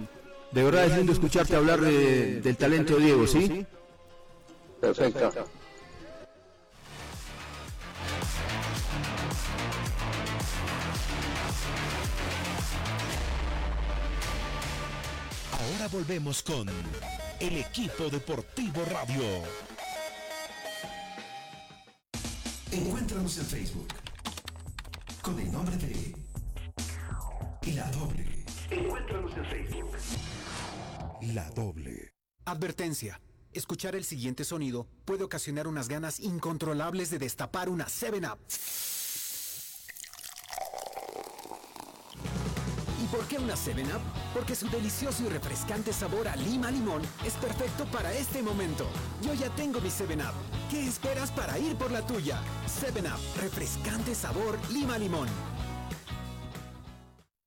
de 0.51 0.63
verdad 0.63 0.85
es 0.85 0.95
lindo 0.95 1.11
escucharte 1.11 1.55
hablar 1.55 1.81
de, 1.81 2.39
del 2.39 2.55
talento 2.55 2.95
de 2.95 3.03
Diego, 3.03 3.27
¿sí? 3.27 3.65
Perfecto. 4.79 5.45
Ahora 15.83 15.97
volvemos 15.97 16.41
con 16.41 16.65
el 17.41 17.57
equipo 17.57 18.07
deportivo 18.09 18.85
radio. 18.85 19.21
Encuéntranos 22.71 23.37
en 23.37 23.45
Facebook 23.45 23.87
con 25.21 25.37
el 25.41 25.51
nombre 25.51 25.75
de 25.75 26.15
La 27.73 27.91
Doble. 27.91 28.45
Encuéntranos 28.69 29.35
en 29.35 29.45
Facebook. 29.45 29.91
La 31.33 31.49
Doble. 31.49 32.13
Advertencia. 32.45 33.19
Escuchar 33.51 33.97
el 33.97 34.05
siguiente 34.05 34.45
sonido 34.45 34.87
puede 35.03 35.25
ocasionar 35.25 35.67
unas 35.67 35.89
ganas 35.89 36.21
incontrolables 36.21 37.09
de 37.09 37.19
destapar 37.19 37.67
una 37.67 37.87
7-Up. 37.87 38.39
Por 43.13 43.27
qué 43.27 43.37
una 43.37 43.53
7-Up? 43.53 44.01
Porque 44.33 44.55
su 44.55 44.67
delicioso 44.69 45.23
y 45.23 45.29
refrescante 45.29 45.93
sabor 45.93 46.27
a 46.27 46.35
lima 46.35 46.71
limón 46.71 47.01
es 47.23 47.33
perfecto 47.35 47.85
para 47.85 48.11
este 48.13 48.41
momento. 48.41 48.87
Yo 49.21 49.33
ya 49.33 49.49
tengo 49.55 49.79
mi 49.79 49.89
7-Up. 49.89 50.33
¿Qué 50.69 50.87
esperas 50.87 51.31
para 51.31 51.59
ir 51.59 51.75
por 51.75 51.91
la 51.91 52.05
tuya? 52.05 52.41
7-Up, 52.65 53.41
refrescante 53.41 54.15
sabor 54.15 54.57
lima 54.71 54.97
limón. 54.97 55.27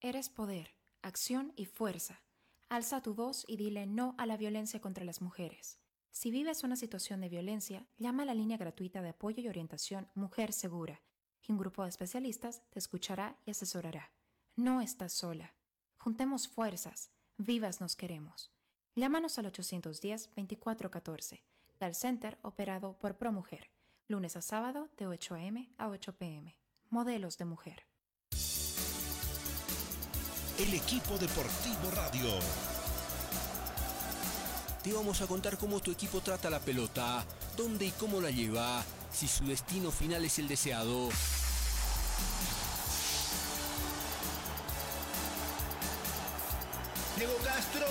Eres 0.01 0.29
poder, 0.29 0.77
acción 1.03 1.53
y 1.57 1.65
fuerza. 1.65 2.23
Alza 2.69 3.03
tu 3.03 3.15
voz 3.15 3.45
y 3.49 3.57
dile 3.57 3.87
no 3.87 4.15
a 4.19 4.27
la 4.27 4.37
violencia 4.37 4.81
contra 4.81 5.05
las 5.05 5.21
mujeres. 5.21 5.81
Si 6.13 6.31
vives 6.31 6.63
una 6.63 6.77
situación 6.77 7.21
de 7.21 7.29
violencia, 7.29 7.87
llama 7.99 8.23
a 8.23 8.27
la 8.27 8.35
línea 8.35 8.57
gratuita 8.57 9.03
de 9.03 9.11
apoyo 9.11 9.43
y 9.43 9.49
orientación 9.49 10.09
Mujer 10.15 10.53
Segura 10.53 11.03
un 11.49 11.59
grupo 11.59 11.83
de 11.83 11.91
especialistas 11.91 12.63
te 12.71 12.79
escuchará 12.79 13.39
y 13.45 13.51
asesorará. 13.51 14.13
No 14.57 14.81
estás 14.81 15.13
sola. 15.13 15.55
Juntemos 16.07 16.47
fuerzas. 16.47 17.11
Vivas 17.37 17.81
nos 17.81 17.97
queremos. 17.97 18.53
Llámanos 18.95 19.41
al 19.41 19.51
810-2414. 19.53 21.43
Tal 21.79 21.97
Center 21.97 22.39
operado 22.43 22.93
por 22.93 23.17
ProMujer. 23.17 23.73
Lunes 24.07 24.37
a 24.37 24.41
sábado 24.41 24.89
de 24.97 25.09
8 25.09 25.35
a.m. 25.35 25.69
a 25.79 25.89
8 25.89 26.13
p.m. 26.13 26.57
Modelos 26.91 27.39
de 27.39 27.45
mujer. 27.47 27.89
El 30.61 30.75
equipo 30.75 31.19
deportivo 31.19 31.91
radio. 31.91 32.39
Te 34.85 34.93
vamos 34.93 35.21
a 35.23 35.27
contar 35.27 35.59
cómo 35.59 35.81
tu 35.81 35.91
equipo 35.91 36.21
trata 36.21 36.49
la 36.49 36.61
pelota, 36.61 37.27
dónde 37.57 37.87
y 37.87 37.91
cómo 37.91 38.21
la 38.21 38.31
lleva, 38.31 38.85
si 39.11 39.27
su 39.27 39.45
destino 39.45 39.91
final 39.91 40.25
es 40.25 40.39
el 40.39 40.47
deseado. 40.47 41.09
Diego 47.17 47.35
Castro. 47.43 47.87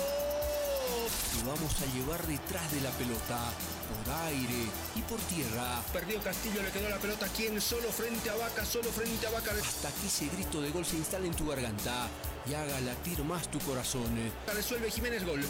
Te 1.34 1.46
vamos 1.46 1.72
a 1.82 1.86
llevar 1.94 2.24
detrás 2.26 2.70
de 2.72 2.80
la 2.80 2.90
pelota, 2.90 3.38
por 3.88 4.14
aire 4.26 4.66
y 4.94 5.02
por 5.02 5.18
tierra. 5.22 5.82
Perdió 5.92 6.20
Castillo, 6.22 6.62
le 6.62 6.70
quedó 6.70 6.88
la 6.88 6.98
pelota. 6.98 7.26
¿Quién? 7.36 7.60
Solo 7.60 7.90
frente 7.90 8.30
a 8.30 8.36
Vaca, 8.36 8.64
solo 8.64 8.90
frente 8.90 9.26
a 9.26 9.30
Vaca. 9.30 9.50
Hasta 9.50 9.90
que 9.90 10.06
ese 10.06 10.28
grito 10.28 10.60
de 10.60 10.70
gol 10.70 10.86
se 10.86 10.96
instale 10.96 11.26
en 11.26 11.34
tu 11.34 11.48
garganta 11.48 12.08
y 12.48 12.54
haga 12.54 12.80
latir 12.80 13.22
más 13.24 13.50
tu 13.50 13.58
corazón. 13.60 14.16
Resuelve 14.54 14.90
Jiménez 14.90 15.24
gol. 15.24 15.40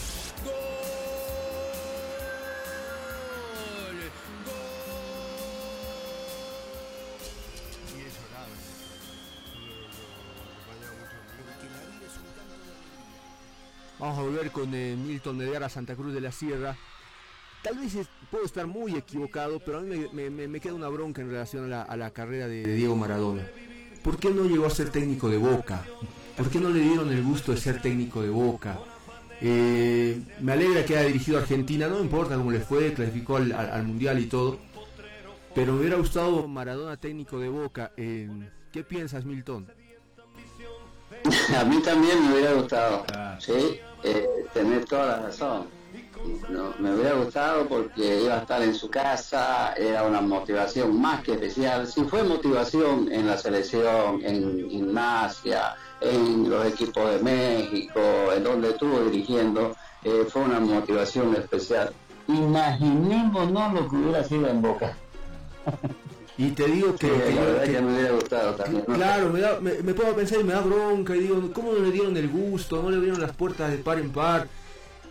¡Gol! 0.45 1.06
Vamos 14.07 14.21
a 14.21 14.23
volver 14.23 14.53
con 14.53 14.73
eh, 14.73 14.95
Milton 14.97 15.37
Mediara 15.37 15.69
Santa 15.69 15.97
Cruz 15.97 16.15
de 16.15 16.21
la 16.21 16.31
Sierra. 16.31 16.77
Tal 17.61 17.77
vez 17.77 17.93
es- 17.97 18.07
puedo 18.31 18.45
estar 18.45 18.65
muy 18.69 18.95
equivocado, 18.95 19.59
pero 19.59 19.79
a 19.79 19.81
mí 19.81 19.97
me, 19.97 20.09
me- 20.13 20.31
me- 20.31 20.47
me 20.47 20.61
queda 20.61 20.75
una 20.75 20.87
bronca 20.87 21.23
en 21.23 21.29
relación 21.29 21.65
a 21.65 21.67
la, 21.67 21.83
a 21.83 21.97
la 21.97 22.13
carrera 22.13 22.47
de, 22.47 22.63
de 22.63 22.75
Diego 22.77 22.95
Maradona. 22.95 23.43
¿Por 24.05 24.17
qué 24.19 24.31
no 24.31 24.45
llegó 24.45 24.65
a 24.67 24.71
ser 24.71 24.91
técnico 24.91 25.29
de 25.29 25.39
Boca? 25.39 25.83
¿Por 26.37 26.49
qué 26.51 26.61
no 26.61 26.71
le 26.71 26.79
dieron 26.83 27.11
el 27.11 27.21
gusto 27.25 27.51
de 27.51 27.59
ser 27.59 27.83
técnico 27.83 28.23
de 28.23 28.29
Boca? 28.31 28.79
Eh, 29.41 30.23
me 30.41 30.53
alegra 30.53 30.85
que 30.85 30.97
haya 30.97 31.09
dirigido 31.09 31.39
a 31.39 31.41
Argentina, 31.41 31.89
no 31.89 31.99
importa 31.99 32.37
cómo 32.37 32.53
le 32.53 32.61
fue, 32.61 32.93
clasificó 32.93 33.39
al, 33.39 33.51
al- 33.51 33.71
al 33.73 33.83
Mundial 33.83 34.21
y 34.21 34.27
todo. 34.27 34.61
Pero 35.53 35.73
me 35.73 35.81
hubiera 35.81 35.97
gustado 35.97 36.47
Maradona 36.47 36.97
técnico 36.97 37.41
de 37.41 37.49
Boca. 37.49 37.91
Eh, 37.97 38.29
¿Qué 38.73 38.85
piensas, 38.85 39.25
Milton? 39.25 39.67
A 41.59 41.65
mí 41.65 41.81
también 41.83 42.25
me 42.29 42.35
hubiera 42.35 42.53
gustado, 42.53 43.05
sí, 43.41 43.81
eh, 44.07 44.47
tener 44.55 44.85
toda 44.85 45.07
la 45.07 45.23
razón. 45.23 45.67
Me 46.79 46.95
hubiera 46.95 47.15
gustado 47.15 47.67
porque 47.67 48.23
iba 48.23 48.35
a 48.35 48.39
estar 48.39 48.63
en 48.63 48.75
su 48.75 48.89
casa, 48.89 49.75
era 49.75 50.05
una 50.05 50.21
motivación 50.21 51.01
más 51.01 51.23
que 51.23 51.33
especial. 51.33 51.87
Si 51.87 52.05
fue 52.05 52.23
motivación 52.23 53.11
en 53.11 53.27
la 53.27 53.37
selección, 53.37 54.21
en 54.25 54.71
gimnasia, 54.71 55.75
en 56.01 56.49
los 56.49 56.67
equipos 56.67 57.11
de 57.11 57.19
México, 57.19 58.01
en 58.35 58.45
donde 58.45 58.71
estuvo 58.71 59.01
dirigiendo, 59.01 59.75
eh, 60.05 60.25
fue 60.29 60.43
una 60.43 60.61
motivación 60.61 61.35
especial. 61.35 61.93
Imaginémonos 62.29 63.73
lo 63.75 63.89
que 63.89 63.97
hubiera 63.97 64.23
sido 64.25 64.49
en 64.49 64.63
Boca. 64.63 64.97
Y 66.39 66.51
te 66.51 66.67
digo 66.67 66.95
que, 66.97 67.07
Sí, 67.07 67.13
que 67.29 67.35
la 67.35 67.41
verdad 67.43 67.65
que- 67.65 67.73
que 67.73 67.81
me 67.81 67.95
hubiera 67.95 68.11
gustado 68.13 68.55
también. 68.57 68.85
¿no? 68.87 68.95
Claro, 68.95 69.31
me, 69.33 69.41
da- 69.41 69.59
me, 69.61 69.73
me 69.83 69.95
puedo 69.95 70.15
pensar 70.15 70.39
y 70.41 70.45
me 70.45 70.53
da 70.53 70.61
bronca 70.61 71.17
y 71.17 71.21
digo, 71.21 71.51
¿cómo 71.55 71.73
no 71.73 71.79
le 71.81 71.91
dieron 71.91 72.15
el 72.17 72.29
gusto? 72.29 72.83
¿No 72.83 72.91
le 72.91 72.97
abrieron 72.97 73.21
las 73.23 73.33
puertas 73.33 73.71
de 73.71 73.79
par 73.79 73.99
en 73.99 74.11
par? 74.11 74.47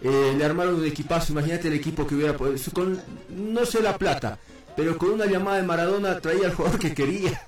Eh, 0.04 0.36
le 0.38 0.46
armaron 0.46 0.76
un 0.76 0.86
equipazo, 0.86 1.32
imagínate 1.34 1.68
el 1.70 1.74
equipo 1.76 2.06
que 2.06 2.14
hubiera 2.16 2.38
podido- 2.38 2.58
con 2.74 3.02
no 3.30 3.66
sé 3.66 3.82
la 3.82 3.98
plata, 3.98 4.38
pero 4.76 4.98
con 5.00 5.10
una 5.12 5.26
llamada 5.26 5.58
de 5.58 5.64
Maradona 5.64 6.20
traía 6.20 6.46
al 6.48 6.54
jugador 6.54 6.78
que 6.80 6.94
quería. 6.94 7.42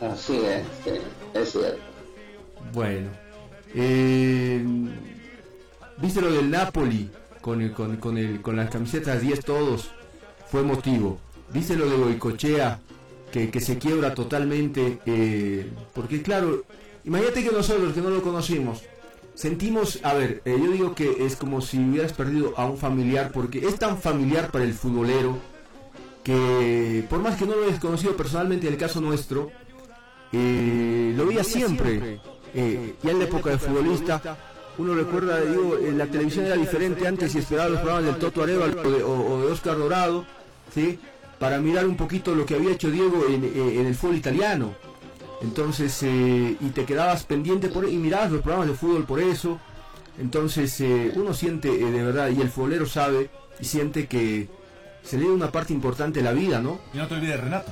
Así 0.00 0.36
es, 0.36 0.62
sí, 0.84 0.90
es 1.34 1.50
cierto. 1.52 1.78
Bueno, 2.72 3.08
eh, 3.74 4.64
¿viste 5.98 6.20
lo 6.20 6.30
del 6.30 6.50
Napoli 6.50 7.10
con, 7.40 7.62
el, 7.62 7.72
con, 7.72 7.96
con, 7.96 8.18
el, 8.18 8.40
con 8.42 8.54
las 8.56 8.70
camisetas 8.70 9.20
10 9.22 9.40
todos? 9.44 9.90
Fue 10.50 10.62
motivo. 10.62 11.18
¿Viste 11.52 11.76
lo 11.76 11.88
de 11.88 11.96
Boicochea 11.96 12.80
que, 13.32 13.50
que 13.50 13.60
se 13.60 13.78
quiebra 13.78 14.14
totalmente? 14.14 14.98
eh, 15.06 15.70
porque 15.94 16.22
claro, 16.22 16.64
imagínate 17.04 17.44
que 17.44 17.50
nosotros 17.52 17.92
que 17.94 18.00
no 18.00 18.10
lo 18.10 18.22
conocimos, 18.22 18.82
sentimos, 19.34 20.00
a 20.02 20.14
ver, 20.14 20.42
eh, 20.44 20.56
yo 20.58 20.70
digo 20.72 20.94
que 20.94 21.24
es 21.24 21.36
como 21.36 21.60
si 21.60 21.78
hubieras 21.78 22.12
perdido 22.12 22.54
a 22.56 22.66
un 22.66 22.78
familiar, 22.78 23.30
porque 23.32 23.66
es 23.66 23.78
tan 23.78 23.98
familiar 23.98 24.50
para 24.50 24.64
el 24.64 24.74
futbolero 24.74 25.38
que 26.24 27.04
por 27.08 27.20
más 27.20 27.36
que 27.38 27.46
no 27.46 27.54
lo 27.54 27.64
hayas 27.66 27.78
conocido 27.80 28.16
personalmente 28.16 28.66
en 28.66 28.72
el 28.74 28.78
caso 28.78 29.00
nuestro, 29.00 29.50
eh, 30.32 31.12
lo 31.16 31.26
veía 31.26 31.44
siempre. 31.44 32.20
Eh, 32.54 32.94
ya 33.02 33.10
en 33.10 33.18
la 33.18 33.24
época 33.26 33.50
de 33.50 33.58
futbolista, 33.58 34.36
uno 34.78 34.94
recuerda, 34.94 35.40
digo, 35.40 35.76
eh, 35.78 35.92
la 35.92 36.06
televisión 36.06 36.46
era 36.46 36.56
diferente 36.56 37.06
antes 37.06 37.34
y 37.34 37.38
esperaba 37.38 37.68
los 37.68 37.78
programas 37.80 38.04
del 38.06 38.16
Toto 38.16 38.42
Arevalo 38.42 38.82
o 38.82 38.90
de, 38.90 39.02
o- 39.04 39.34
o 39.34 39.40
de 39.46 39.52
Oscar 39.52 39.78
Dorado, 39.78 40.24
¿sí? 40.74 40.98
Para 41.38 41.58
mirar 41.58 41.86
un 41.86 41.96
poquito 41.96 42.34
lo 42.34 42.46
que 42.46 42.54
había 42.54 42.72
hecho 42.72 42.90
Diego 42.90 43.26
en, 43.28 43.44
eh, 43.44 43.80
en 43.80 43.86
el 43.86 43.94
fútbol 43.94 44.16
italiano. 44.16 44.74
Entonces, 45.42 46.02
eh, 46.02 46.56
y 46.60 46.68
te 46.70 46.84
quedabas 46.84 47.24
pendiente 47.24 47.68
por 47.68 47.88
y 47.88 47.96
mirabas 47.96 48.30
los 48.30 48.40
programas 48.40 48.68
de 48.68 48.74
fútbol 48.74 49.04
por 49.04 49.20
eso. 49.20 49.60
Entonces, 50.18 50.80
eh, 50.80 51.12
uno 51.14 51.34
siente 51.34 51.68
eh, 51.68 51.90
de 51.90 52.02
verdad, 52.02 52.30
y 52.30 52.40
el 52.40 52.48
futbolero 52.48 52.86
sabe 52.86 53.30
y 53.60 53.64
siente 53.64 54.06
que, 54.06 54.48
se 55.02 55.18
lee 55.18 55.26
una 55.26 55.52
parte 55.52 55.72
importante 55.72 56.18
de 56.18 56.24
la 56.24 56.32
vida, 56.32 56.60
¿no? 56.60 56.80
Y 56.92 56.98
no 56.98 57.06
te 57.06 57.14
olvides 57.14 57.40
Renato. 57.40 57.70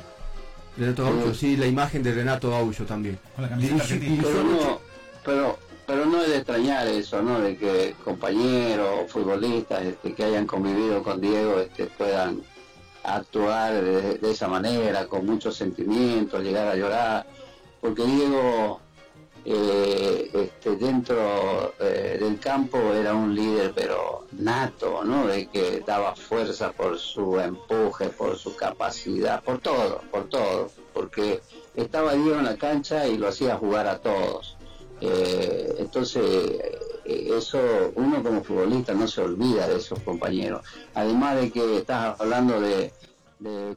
Renato 0.77 1.05
Gaucho, 1.05 1.35
sí, 1.35 1.57
la 1.57 1.67
imagen 1.67 2.03
de 2.03 2.13
Renato 2.13 2.51
Gaucho 2.51 2.85
también. 2.85 3.19
Con 3.35 3.43
la 3.43 3.57
Pero 3.57 4.45
no, 4.45 4.81
pero, 5.25 5.59
pero 5.85 6.07
no 6.07 6.23
es 6.23 6.29
de 6.29 6.37
extrañar 6.37 6.87
eso, 6.87 7.23
¿no? 7.23 7.41
De 7.41 7.57
que 7.57 7.97
compañeros 8.05 8.89
o 9.05 9.09
futbolistas 9.09 9.85
este, 9.85 10.15
que 10.15 10.25
hayan 10.25 10.47
convivido 10.47 11.03
con 11.03 11.21
Diego 11.21 11.59
este, 11.59 11.87
puedan 11.87 12.41
actuar 13.05 13.73
de, 13.83 14.31
esa 14.31 14.49
manera, 14.49 15.07
con 15.07 15.27
muchos 15.27 15.57
sentimientos, 15.57 16.43
llegar 16.43 16.69
a 16.69 16.77
llorar, 16.77 17.27
porque 17.81 18.05
Diego 18.05 18.81
eh, 19.45 20.31
este, 20.33 20.77
dentro 20.77 21.75
eh, 21.79 22.17
del 22.19 22.41
campo 22.41 22.79
era 22.95 23.15
un 23.15 23.35
líder 23.35 23.73
pero 23.75 24.25
nato, 24.33 25.05
¿no? 25.05 25.27
De 25.27 25.47
que 25.49 25.83
daba 25.87 26.17
fuerza 26.17 26.73
por 26.73 26.99
su 26.99 27.39
empuje, 27.39 28.09
por 28.09 28.39
su 28.39 28.57
capacidad, 28.57 29.43
por 29.43 29.59
todo, 29.59 30.01
por 30.11 30.29
todo, 30.31 30.71
porque 30.95 31.43
estaba 31.75 32.15
Diego 32.15 32.39
en 32.39 32.45
la 32.47 32.57
cancha 32.57 33.07
y 33.07 33.19
lo 33.19 33.29
hacía 33.29 33.57
jugar 33.57 33.87
a 33.87 33.99
todos. 33.99 34.57
Eh, 35.01 35.75
entonces, 35.79 36.23
eso 37.05 37.93
uno 37.97 38.23
como 38.23 38.43
futbolista 38.43 38.95
no 38.95 39.07
se 39.07 39.21
olvida 39.21 39.69
de 39.69 39.77
esos 39.77 40.01
compañeros. 40.01 40.67
Además 40.95 41.37
de 41.37 41.51
que 41.51 41.79
estás 41.79 42.21
hablando 42.21 42.61
de, 42.61 42.93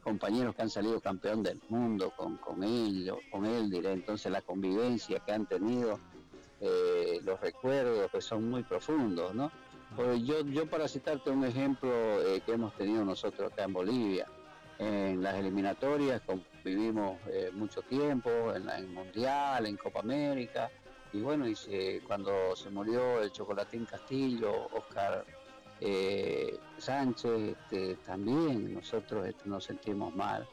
compañeros 0.02 0.54
que 0.54 0.62
han 0.62 0.70
salido 0.70 1.00
campeón 1.00 1.42
del 1.42 1.60
mundo 1.68 2.12
con, 2.16 2.38
con 2.38 2.62
él, 2.64 3.12
con 3.30 3.44
él 3.44 3.68
diré, 3.68 3.92
entonces 3.92 4.32
la 4.32 4.40
convivencia 4.40 5.20
que 5.20 5.32
han 5.32 5.44
tenido, 5.44 5.98
eh, 6.60 7.20
los 7.22 7.38
recuerdos 7.40 8.10
que 8.10 8.22
son 8.22 8.48
muy 8.48 8.62
profundos, 8.62 9.34
¿no? 9.34 9.50
Pues 9.94 10.22
yo, 10.22 10.40
yo 10.46 10.66
para 10.66 10.88
citarte 10.88 11.30
un 11.30 11.44
ejemplo 11.44 11.90
eh, 11.92 12.40
que 12.46 12.52
hemos 12.52 12.74
tenido 12.76 13.04
nosotros 13.04 13.52
acá 13.52 13.64
en 13.64 13.72
Bolivia, 13.72 14.26
en 14.78 15.22
las 15.22 15.34
eliminatorias 15.34 16.22
convivimos 16.22 17.18
eh, 17.26 17.50
mucho 17.52 17.82
tiempo, 17.82 18.30
en, 18.54 18.66
la, 18.66 18.78
en 18.78 18.94
Mundial, 18.94 19.66
en 19.66 19.76
Copa 19.76 20.00
América, 20.00 20.70
y 21.12 21.20
bueno, 21.20 21.48
y 21.48 21.56
se- 21.56 22.00
cuando 22.02 22.54
se 22.54 22.70
murió 22.70 23.22
el 23.22 23.30
Chocolatín 23.30 23.84
Castillo, 23.86 24.50
Oscar 24.70 25.24
eh, 25.80 26.58
Sánchez, 26.76 27.56
este, 27.56 27.96
también 27.96 28.74
nosotros 28.74 29.26
este, 29.26 29.48
nos 29.48 29.64
sentimos 29.64 30.14
mal. 30.14 30.46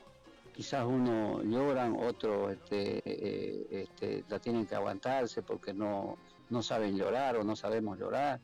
Quizás 0.54 0.86
unos 0.86 1.44
lloran, 1.44 1.96
otros 2.00 2.54
este, 2.54 3.00
eh, 3.04 3.66
este, 3.70 4.24
la 4.30 4.40
tienen 4.40 4.66
que 4.66 4.76
aguantarse 4.76 5.44
porque 5.44 5.74
no, 5.74 6.18
no 6.50 6.62
saben 6.62 6.96
llorar 6.96 7.36
o 7.38 7.44
no 7.44 7.56
sabemos 7.56 7.98
llorar, 8.00 8.40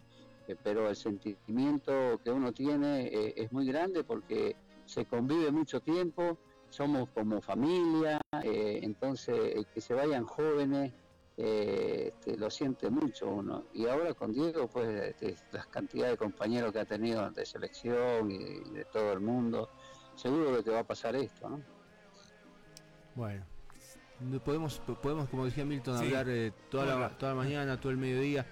eh, 0.48 0.56
pero 0.62 0.90
el 0.90 0.96
sentimiento 0.96 2.20
que 2.24 2.32
uno 2.32 2.52
tiene 2.52 3.04
eh, 3.08 3.34
es 3.38 3.52
muy 3.52 3.66
grande 3.68 4.04
porque 4.04 4.58
se 4.86 5.06
convive 5.06 5.52
mucho 5.52 5.80
tiempo, 5.80 6.38
somos 6.70 7.10
como 7.14 7.42
familia, 7.42 8.20
entonces 8.44 9.66
que 9.74 9.82
se 9.82 9.94
vayan 9.94 10.26
jóvenes 10.26 10.94
eh, 11.44 12.14
este, 12.14 12.38
lo 12.38 12.50
siente 12.52 12.90
mucho 12.90 13.28
uno. 13.28 13.64
Y 13.74 13.88
ahora 13.88 14.14
con 14.14 14.32
Diego, 14.32 14.68
pues 14.68 14.88
este, 14.90 15.36
las 15.52 15.66
cantidades 15.68 16.14
de 16.14 16.18
compañeros 16.18 16.72
que 16.72 16.80
ha 16.80 16.86
tenido 16.86 17.30
de 17.32 17.46
selección 17.46 18.30
y 18.30 18.60
de 18.72 18.86
todo 18.86 19.12
el 19.14 19.20
mundo, 19.22 19.70
seguro 20.16 20.56
de 20.56 20.64
que 20.64 20.70
va 20.70 20.80
a 20.80 20.84
pasar 20.84 21.16
esto, 21.16 21.50
¿no? 21.50 21.62
Bueno, 23.16 23.44
no 24.20 24.40
podemos, 24.40 24.80
podemos 25.02 25.30
como 25.30 25.46
decía 25.46 25.66
Milton, 25.66 25.98
Sí. 26.00 26.06
hablar 26.06 26.30
eh, 26.30 26.52
toda, 26.70 26.86
la, 26.86 27.10
toda 27.18 27.32
la 27.34 27.38
mañana, 27.38 27.80
todo 27.80 27.92
el 27.92 27.98
mediodía. 27.98 28.46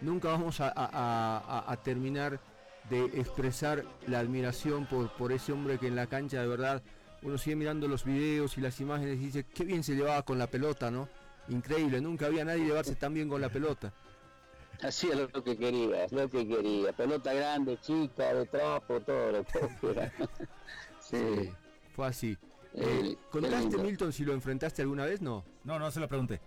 Nunca 0.00 0.28
vamos 0.28 0.60
a, 0.60 0.68
a- 0.68 0.72
a- 0.92 1.38
a- 1.38 1.72
a 1.72 1.76
terminar 1.82 2.40
de 2.88 3.04
expresar 3.20 3.84
la 4.06 4.20
admiración 4.20 4.86
por, 4.86 5.10
por 5.16 5.32
ese 5.32 5.52
hombre 5.52 5.78
que 5.78 5.88
en 5.88 5.96
la 5.96 6.06
cancha 6.06 6.40
de 6.40 6.46
verdad 6.46 6.82
uno 7.22 7.36
sigue 7.38 7.56
mirando 7.56 7.88
los 7.88 8.04
videos 8.04 8.56
y 8.56 8.60
las 8.60 8.80
imágenes 8.80 9.16
y 9.16 9.24
dice, 9.26 9.44
qué 9.52 9.64
bien 9.64 9.82
se 9.82 9.96
llevaba 9.96 10.22
con 10.22 10.38
la 10.38 10.46
pelota, 10.46 10.90
¿no? 10.90 11.08
Increíble, 11.48 12.00
nunca 12.00 12.26
había 12.26 12.44
nadie 12.44 12.64
llevarse 12.64 12.96
tan 12.96 13.14
bien 13.14 13.28
con 13.28 13.40
la 13.40 13.48
pelota. 13.48 13.92
Así 14.82 15.08
es 15.08 15.16
lo 15.16 15.28
que 15.28 15.56
quería, 15.56 16.04
es 16.04 16.12
lo 16.12 16.28
que 16.28 16.46
quería. 16.46 16.92
Pelota 16.92 17.32
grande, 17.32 17.78
chica, 17.80 18.34
de 18.34 18.46
trapo, 18.46 19.00
todo 19.00 19.32
lo 19.32 19.44
que 19.44 19.60
quiera. 19.80 20.12
sí. 21.00 21.50
Fue 21.94 22.06
así. 22.06 22.36
Eh, 22.74 23.16
¿Contaste. 23.30 23.78
Milton, 23.78 24.12
si 24.12 24.24
lo 24.24 24.34
enfrentaste 24.34 24.82
alguna 24.82 25.06
vez? 25.06 25.22
No. 25.22 25.44
No, 25.64 25.78
no 25.78 25.90
se 25.90 26.00
lo 26.00 26.08
pregunté. 26.08 26.40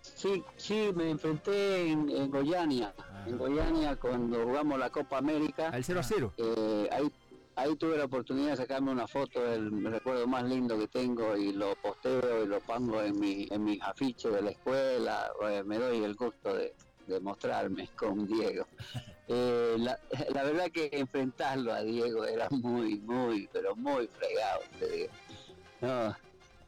Sí, 0.00 0.44
sí, 0.56 0.90
me 0.94 1.10
enfrenté 1.10 1.88
en, 1.90 2.08
en 2.08 2.30
Goiânia, 2.30 2.94
en 3.26 3.36
Goiânia 3.36 3.96
cuando 3.96 4.44
jugamos 4.44 4.78
la 4.78 4.90
Copa 4.90 5.18
América. 5.18 5.68
Al 5.68 5.84
0 5.84 6.00
a 6.00 6.02
0. 6.02 6.34
Eh, 6.36 6.88
ahí, 6.92 7.12
ahí 7.58 7.74
tuve 7.76 7.96
la 7.98 8.04
oportunidad 8.04 8.50
de 8.50 8.56
sacarme 8.56 8.92
una 8.92 9.06
foto, 9.08 9.44
el 9.52 9.84
recuerdo 9.84 10.26
más 10.26 10.44
lindo 10.44 10.78
que 10.78 10.86
tengo 10.88 11.36
y 11.36 11.52
lo 11.52 11.74
posteo 11.76 12.44
y 12.44 12.46
lo 12.46 12.60
pongo 12.60 13.02
en, 13.02 13.18
mi, 13.18 13.46
en 13.50 13.64
mis 13.64 13.82
afiches 13.82 14.32
de 14.32 14.42
la 14.42 14.50
escuela. 14.50 15.30
eh, 15.50 15.62
me 15.64 15.76
doy 15.78 16.04
el 16.04 16.14
gusto 16.14 16.54
de, 16.54 16.72
de 17.06 17.20
mostrarme 17.20 17.88
con 17.96 18.26
Diego. 18.26 18.66
Eh, 19.30 19.76
la, 19.78 19.94
la 20.32 20.42
verdad 20.42 20.70
que 20.72 20.88
enfrentarlo 20.90 21.70
a 21.74 21.82
Diego 21.82 22.24
era 22.24 22.48
muy, 22.50 22.98
muy, 23.00 23.46
pero 23.52 23.76
muy 23.76 24.08
fregado, 24.08 24.62
te 24.78 24.88
digo. 24.88 25.12
No, 25.82 26.16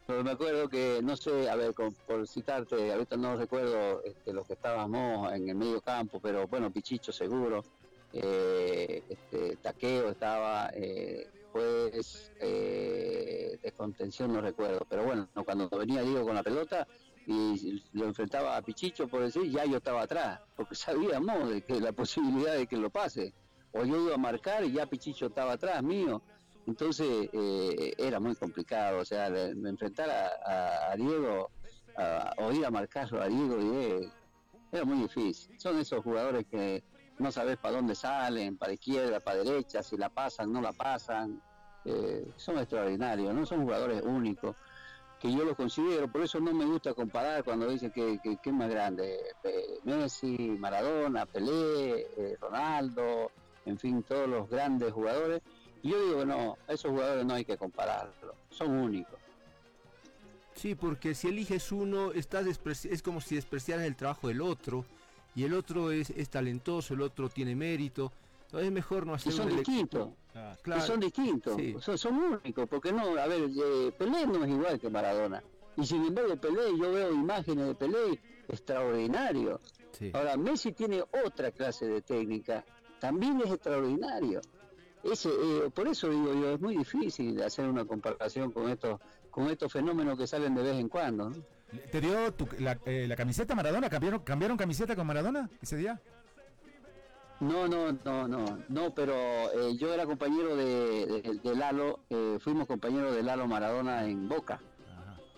pero 0.07 0.23
me 0.23 0.33
acuerdo 0.33 0.69
que, 0.69 1.01
no 1.03 1.17
sé, 1.17 1.49
a 1.49 1.57
ver, 1.57 1.73
con- 1.73 1.95
por 2.07 2.29
citarte, 2.29 2.93
ahorita 2.93 3.17
no 3.17 3.35
recuerdo 3.39 4.03
este, 4.05 4.35
los 4.35 4.47
que 4.47 4.53
estábamos 4.53 5.33
en 5.33 5.49
el 5.49 5.55
medio 5.55 5.81
campo, 5.81 6.21
pero 6.21 6.47
bueno, 6.49 6.71
Pichicho 6.71 7.13
seguro, 7.13 7.63
eh, 8.13 9.05
este, 9.09 9.57
Taqueo 9.59 10.11
estaba, 10.11 10.71
eh, 10.75 11.27
pues, 11.53 12.33
eh, 12.41 13.59
de 13.63 14.29
no 14.29 14.41
recuerdo, 14.41 14.81
pero 14.89 15.05
bueno, 15.05 15.29
cuando 15.45 15.69
venía 15.71 16.03
Diego 16.03 16.25
con 16.25 16.35
la 16.35 16.43
pelota 16.43 16.87
y 17.27 17.83
lo 17.93 18.07
enfrentaba 18.07 18.57
a 18.57 18.63
Pichicho, 18.63 19.09
por 19.09 19.23
decir, 19.23 19.51
ya 19.51 19.65
yo 19.65 19.77
estaba 19.79 20.03
atrás, 20.03 20.41
porque 20.57 20.75
sabíamos 21.25 21.51
de 21.51 21.63
que 21.63 21.81
la 21.81 21.93
posibilidad 21.93 22.55
de 22.55 22.67
que 22.67 22.77
lo 22.77 22.91
pase, 22.91 23.35
o 23.73 23.85
yo 23.85 24.05
iba 24.05 24.15
a 24.15 24.19
marcar 24.19 24.65
y 24.65 24.73
ya 24.73 24.87
Pichicho 24.87 25.27
estaba 25.27 25.53
atrás 25.53 25.83
mío, 25.83 26.23
entonces 26.67 27.29
eh, 27.33 27.95
era 27.99 28.21
muy 28.21 28.35
complicado, 28.37 29.01
o 29.01 29.05
sea, 29.05 29.31
de- 29.31 29.55
de 29.55 29.71
enfrentar 29.71 30.11
a, 30.11 30.95
Diego 30.97 31.51
o 32.39 32.53
ir 32.53 32.65
a 32.65 32.71
marcarlo 32.71 33.21
a 33.21 33.29
Diego 33.29 33.57
y 33.61 34.13
era 34.73 34.85
muy 34.85 35.03
difícil. 35.03 35.55
Son 35.59 35.79
esos 35.79 36.03
jugadores 36.03 36.47
que 36.51 36.83
no 37.21 37.31
sabes 37.31 37.57
para 37.59 37.77
dónde 37.77 37.95
salen, 37.95 38.57
para 38.57 38.73
izquierda, 38.73 39.21
para 39.21 39.45
derecha, 39.45 39.83
si 39.83 39.97
la 39.97 40.09
pasan, 40.09 40.53
no 40.53 40.61
la 40.61 40.73
pasan. 40.73 41.41
eh, 41.85 42.33
son 42.37 42.59
extraordinarios, 42.59 43.33
no 43.35 43.47
son 43.47 43.63
jugadores 43.63 44.03
únicos 44.03 44.57
que 45.21 45.31
yo 45.31 45.45
los 45.45 45.55
considero, 45.55 46.11
por 46.11 46.23
eso 46.23 46.41
no 46.41 46.53
me 46.55 46.65
gusta 46.65 46.95
comparar 46.95 47.45
cuando 47.45 47.69
dicen 47.69 47.91
que, 47.91 48.19
que, 48.23 48.39
que 48.39 48.51
es 48.51 48.57
más 48.57 48.71
grande, 48.71 49.19
eh, 49.45 49.79
Messi, 49.85 50.57
Maradona, 50.59 51.27
Pelé, 51.27 52.07
eh, 52.17 52.37
Ronaldo, 52.41 53.31
en 53.67 53.79
fin, 53.79 54.03
todos 54.03 54.27
los 54.27 54.49
grandes 54.49 54.93
jugadores. 54.93 55.43
Y 55.83 55.91
yo 55.91 56.07
digo 56.07 56.25
no, 56.25 56.57
esos 56.69 56.91
jugadores 56.91 57.27
no 57.27 57.35
hay 57.35 57.45
que 57.45 57.59
compararlos, 57.59 58.35
son 58.49 58.71
únicos. 58.71 59.19
Sí, 60.55 60.75
porque 60.75 61.15
si 61.15 61.29
eliges 61.29 61.71
uno, 61.71 62.13
estás 62.13 62.47
es 62.47 63.03
como 63.03 63.21
si 63.21 63.35
despreciaras 63.35 63.85
el 63.85 63.97
trabajo 63.97 64.29
del 64.29 64.41
otro, 64.41 64.87
y 65.35 65.45
el 65.45 65.55
otro 65.55 65.91
es, 65.91 66.11
es 66.11 66.29
talentoso, 66.29 66.95
el 66.95 67.03
otro 67.03 67.29
tiene 67.29 67.55
mérito. 67.57 68.13
Entonces 68.47 68.67
es 68.69 68.73
mejor 68.73 69.07
no 69.07 69.15
hacer 69.15 69.33
son 69.33 69.49
distintos, 69.57 70.09
Claro. 70.63 70.83
y 70.83 70.87
son 70.87 70.99
distintos, 71.01 71.57
Sí. 71.57 71.77
son, 71.81 71.97
son 71.99 72.17
únicos, 72.19 72.69
porque 72.69 72.93
no, 72.93 73.17
a 73.17 73.27
ver, 73.29 73.43
eh, 73.49 73.93
Pelé 73.97 74.27
no 74.27 74.45
es 74.45 74.51
igual 74.51 74.81
que 74.81 74.91
Maradona. 74.91 75.43
Y 75.77 75.87
sin 75.87 76.05
embargo 76.05 76.37
Pelé, 76.37 76.77
yo 76.77 76.91
veo 76.93 77.13
imágenes 77.13 77.67
de 77.69 77.75
Pelé 77.77 78.19
extraordinario. 78.49 79.61
Sí. 79.93 80.11
Ahora, 80.15 80.37
Messi 80.37 80.73
tiene 80.73 81.03
otra 81.25 81.51
clase 81.53 81.87
de 81.87 82.03
técnica, 82.03 82.65
también 83.01 83.41
es 83.45 83.51
extraordinario. 83.53 84.41
Ese, 85.03 85.29
eh, 85.31 85.71
por 85.75 85.89
eso 85.89 86.09
digo 86.11 86.35
yo, 86.35 86.51
es 86.55 86.61
muy 86.61 86.77
difícil 86.77 87.41
hacer 87.43 87.69
una 87.69 87.85
comparación 87.85 88.51
con 88.53 88.69
estos, 88.69 89.01
con 89.31 89.49
estos 89.49 89.73
fenómenos 89.73 90.19
que 90.19 90.27
salen 90.27 90.55
de 90.55 90.63
vez 90.63 90.77
en 90.79 90.89
cuando. 90.89 91.31
¿no? 91.31 91.37
¿Te 91.91 92.01
dio 92.01 92.33
tu- 92.33 92.49
la, 92.59 92.79
eh, 92.85 93.07
la 93.09 93.17
camiseta 93.17 93.55
Maradona? 93.55 93.89
¿Cambiaron, 93.89 94.21
¿Cambiaron 94.21 94.57
camiseta 94.57 94.97
con 94.97 95.07
Maradona 95.07 95.49
ese 95.63 95.77
día? 95.77 96.01
No, 97.41 97.67
no, 97.69 97.93
no, 98.05 98.29
no, 98.29 98.59
no, 98.69 98.95
pero 98.95 99.15
eh, 99.15 99.77
yo 99.79 99.95
era 99.95 100.05
compañero 100.05 100.57
de, 100.57 101.07
de- 101.07 101.41
de 101.43 101.57
Lalo, 101.57 102.01
eh, 102.11 102.39
fuimos 102.41 102.67
compañeros 102.67 103.15
de 103.15 103.23
Lalo 103.23 103.47
Maradona 103.47 104.05
en 104.05 104.29
Boca. 104.29 104.61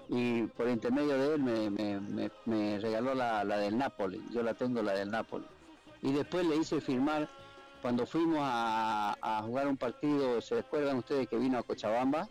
Y 0.08 0.42
por 0.48 0.68
intermedio 0.68 1.16
de 1.16 1.34
él 1.34 1.40
me, 1.42 1.70
me- 1.70 2.00
me- 2.00 2.30
me 2.44 2.78
regaló 2.80 3.14
la, 3.14 3.44
la 3.44 3.56
del 3.58 3.78
Napoli, 3.78 4.20
yo 4.32 4.42
la 4.42 4.54
tengo 4.54 4.82
la 4.82 4.94
del 4.94 5.10
Napoli. 5.10 5.46
Y 6.02 6.12
después 6.12 6.44
le 6.44 6.56
hice 6.56 6.80
firmar, 6.80 7.28
cuando 7.80 8.04
fuimos 8.04 8.40
a, 8.42 9.16
a 9.22 9.42
jugar 9.42 9.68
un 9.68 9.76
partido, 9.76 10.40
¿se 10.40 10.56
recuerdan 10.56 10.98
ustedes 10.98 11.28
que 11.28 11.36
vino 11.36 11.56
a 11.58 11.62
Cochabamba? 11.62 12.28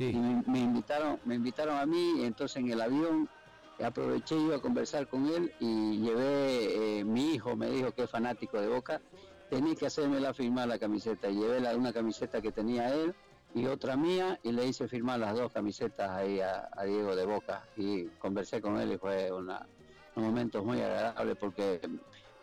Y 0.00 0.14
me, 0.14 0.42
me 0.46 0.60
invitaron, 0.60 1.20
me 1.24 1.34
invitaron 1.34 1.76
a 1.76 1.84
mí, 1.84 2.24
entonces 2.24 2.56
en 2.56 2.70
el 2.70 2.80
avión 2.80 3.28
aproveché 3.84 4.36
iba 4.36 4.56
a 4.56 4.60
conversar 4.60 5.06
con 5.08 5.26
él 5.26 5.52
y 5.60 5.98
llevé, 5.98 7.00
eh, 7.00 7.04
mi 7.04 7.34
hijo 7.34 7.56
me 7.56 7.70
dijo 7.70 7.92
que 7.92 8.04
es 8.04 8.10
fanático 8.10 8.60
de 8.60 8.68
Boca, 8.68 9.00
tenía 9.48 9.74
que 9.74 9.86
hacérmela 9.86 10.32
firmar 10.32 10.68
la 10.68 10.78
camiseta. 10.78 11.28
Y 11.28 11.34
llevé 11.34 11.60
la, 11.60 11.76
una 11.76 11.92
camiseta 11.92 12.40
que 12.40 12.52
tenía 12.52 12.94
él 12.94 13.14
y 13.54 13.66
otra 13.66 13.96
mía 13.96 14.38
y 14.42 14.52
le 14.52 14.66
hice 14.66 14.88
firmar 14.88 15.20
las 15.20 15.36
dos 15.36 15.52
camisetas 15.52 16.10
ahí 16.10 16.40
a, 16.40 16.68
a 16.72 16.84
Diego 16.84 17.16
de 17.16 17.26
Boca. 17.26 17.66
Y 17.76 18.06
conversé 18.18 18.60
con 18.60 18.78
él 18.78 18.92
y 18.92 18.98
fue 18.98 19.30
una, 19.32 19.66
un 20.16 20.24
momento 20.24 20.64
muy 20.64 20.80
agradable 20.80 21.34
porque 21.36 21.80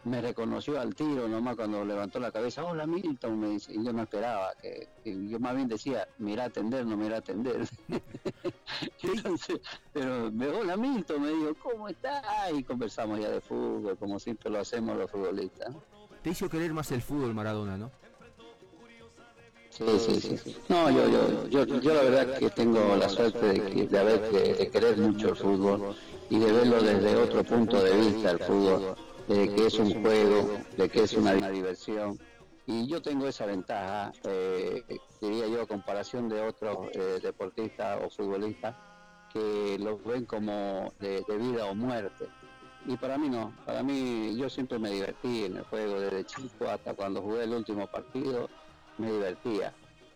me 0.04 0.22
reconoció 0.22 0.80
al 0.80 0.96
tiro 0.96 1.28
nomás 1.28 1.56
cuando 1.56 1.84
levantó 1.84 2.20
la 2.20 2.32
cabeza, 2.32 2.64
hola 2.64 2.88
Milton, 2.88 3.40
me 3.40 3.50
dice, 3.50 3.74
y 3.74 3.84
yo 3.84 3.92
no 3.92 4.04
esperaba, 4.04 4.54
que, 4.62 4.88
que 5.04 5.28
yo 5.28 5.40
más 5.40 5.56
bien 5.56 5.68
decía, 5.68 6.08
mira 6.18 6.44
a 6.44 6.48
atender, 6.48 6.86
no 6.86 6.96
mira 6.96 7.18
a 7.18 7.20
atender. 7.20 7.68
Entonces, 9.04 9.60
pero 9.92 10.32
me 10.32 10.48
hola 10.48 10.78
Milton, 10.78 11.22
me 11.22 11.30
dijo, 11.30 11.56
¿cómo 11.62 11.90
estás? 11.90 12.24
Y 12.54 12.64
conversamos 12.64 13.20
ya 13.20 13.30
de 13.30 13.42
fútbol, 13.42 13.98
como 13.98 14.20
siempre 14.20 14.50
lo 14.50 14.60
hacemos 14.60 14.98
los 14.98 15.12
futbolistas. 15.12 15.76
Te 16.22 16.30
hizo 16.30 16.50
querer 16.50 16.74
más 16.74 16.92
el 16.92 17.02
fútbol 17.02 17.34
Maradona, 17.34 17.78
¿no? 17.78 17.92
Sí, 19.70 19.86
sí, 20.00 20.20
sí. 20.20 20.38
sí. 20.38 20.58
No, 20.70 20.90
yo, 20.90 21.08
yo, 21.08 21.66
yo, 21.66 21.80
yo 21.80 21.94
la 21.94 22.02
verdad 22.02 22.38
que 22.40 22.50
tengo 22.50 22.96
la 22.96 23.08
suerte 23.08 23.46
de, 23.46 23.88
de 23.88 24.00
haber 24.00 24.32
de 24.32 24.70
querer 24.72 24.98
mucho 24.98 25.30
el 25.30 25.36
fútbol 25.36 25.96
y 26.30 26.40
de 26.40 26.52
verlo 26.52 26.82
desde 26.82 27.16
otro 27.16 27.44
punto 27.44 27.82
de 27.84 27.96
vista 27.96 28.32
el 28.32 28.40
fútbol, 28.40 28.96
de 29.28 29.54
que 29.54 29.68
es 29.68 29.78
un 29.78 30.02
juego, 30.02 30.58
de 30.78 30.90
que 30.90 31.04
es 31.04 31.13
una, 31.13 31.34
diversión. 31.50 32.18
Y 32.66 32.88
yo 32.88 33.02
tengo 33.02 33.28
esa 33.28 33.46
ventaja, 33.46 34.12
eh, 34.24 34.84
diría 35.22 35.48
yo, 35.48 35.62
a 35.62 35.68
comparación 35.68 36.30
de 36.30 36.42
otros 36.42 36.90
eh, 36.94 37.20
deportistas 37.22 38.00
o 38.04 38.10
futbolistas 38.10 38.76
que 39.32 39.78
los 39.80 40.04
ven 40.04 40.26
como 40.26 40.94
de, 41.00 41.24
de 41.28 41.38
vida 41.38 41.66
o 41.66 41.76
muerte. 41.76 42.28
Y 42.86 42.96
para 42.96 43.18
mí 43.18 43.30
no, 43.30 43.54
para 43.66 43.84
mí 43.84 44.36
yo 44.38 44.50
siempre 44.50 44.80
me 44.80 44.92
divertí 44.92 45.46
en 45.46 45.58
el 45.58 45.63
juego 45.63 46.00
desde 46.00 46.26
chico 46.26 46.70
hasta 46.70 46.94
cuando 46.94 47.22
jugué 47.22 47.44
el 47.44 47.54
último 47.54 47.88
partido, 47.88 48.50
me 48.98 49.12
divertía. 49.12 49.74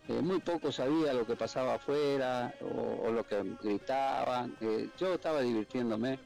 Eh, 0.08 0.20
muy 0.20 0.40
poco 0.40 0.72
sabía 0.72 1.12
lo 1.12 1.26
que 1.26 1.36
pasaba 1.36 1.74
afuera 1.74 2.52
o, 2.60 3.08
o 3.08 3.12
lo 3.12 3.24
que 3.24 3.42
gritaban. 3.62 4.56
yo 4.98 5.14
estaba 5.14 5.42
divirtiéndome 5.42 6.18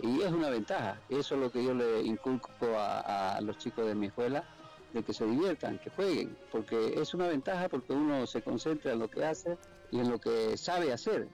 y 0.00 0.22
es 0.22 0.32
una 0.32 0.50
ventaja. 0.50 1.00
Eso 1.08 1.34
es 1.34 1.40
lo 1.40 1.50
que 1.50 1.64
yo 1.64 1.74
le 1.74 2.02
inculco 2.02 2.48
a, 2.76 3.38
los 3.42 3.58
chicos 3.58 3.86
de 3.86 3.94
mi 3.94 4.06
escuela, 4.06 4.44
de 4.92 5.02
que 5.02 5.12
se 5.12 5.26
diviertan, 5.26 5.78
que 5.78 5.90
jueguen, 5.90 6.36
porque 6.52 7.00
es 7.00 7.14
una 7.14 7.28
ventaja 7.28 7.68
porque 7.68 7.92
uno 7.92 8.26
se 8.26 8.42
concentra 8.42 8.92
en 8.92 9.00
lo 9.00 9.08
que 9.08 9.24
hace 9.24 9.58
y 9.90 9.98
en 9.98 10.10
lo 10.10 10.20
que 10.20 10.56
sabe 10.56 10.92
hacer, 10.92 11.28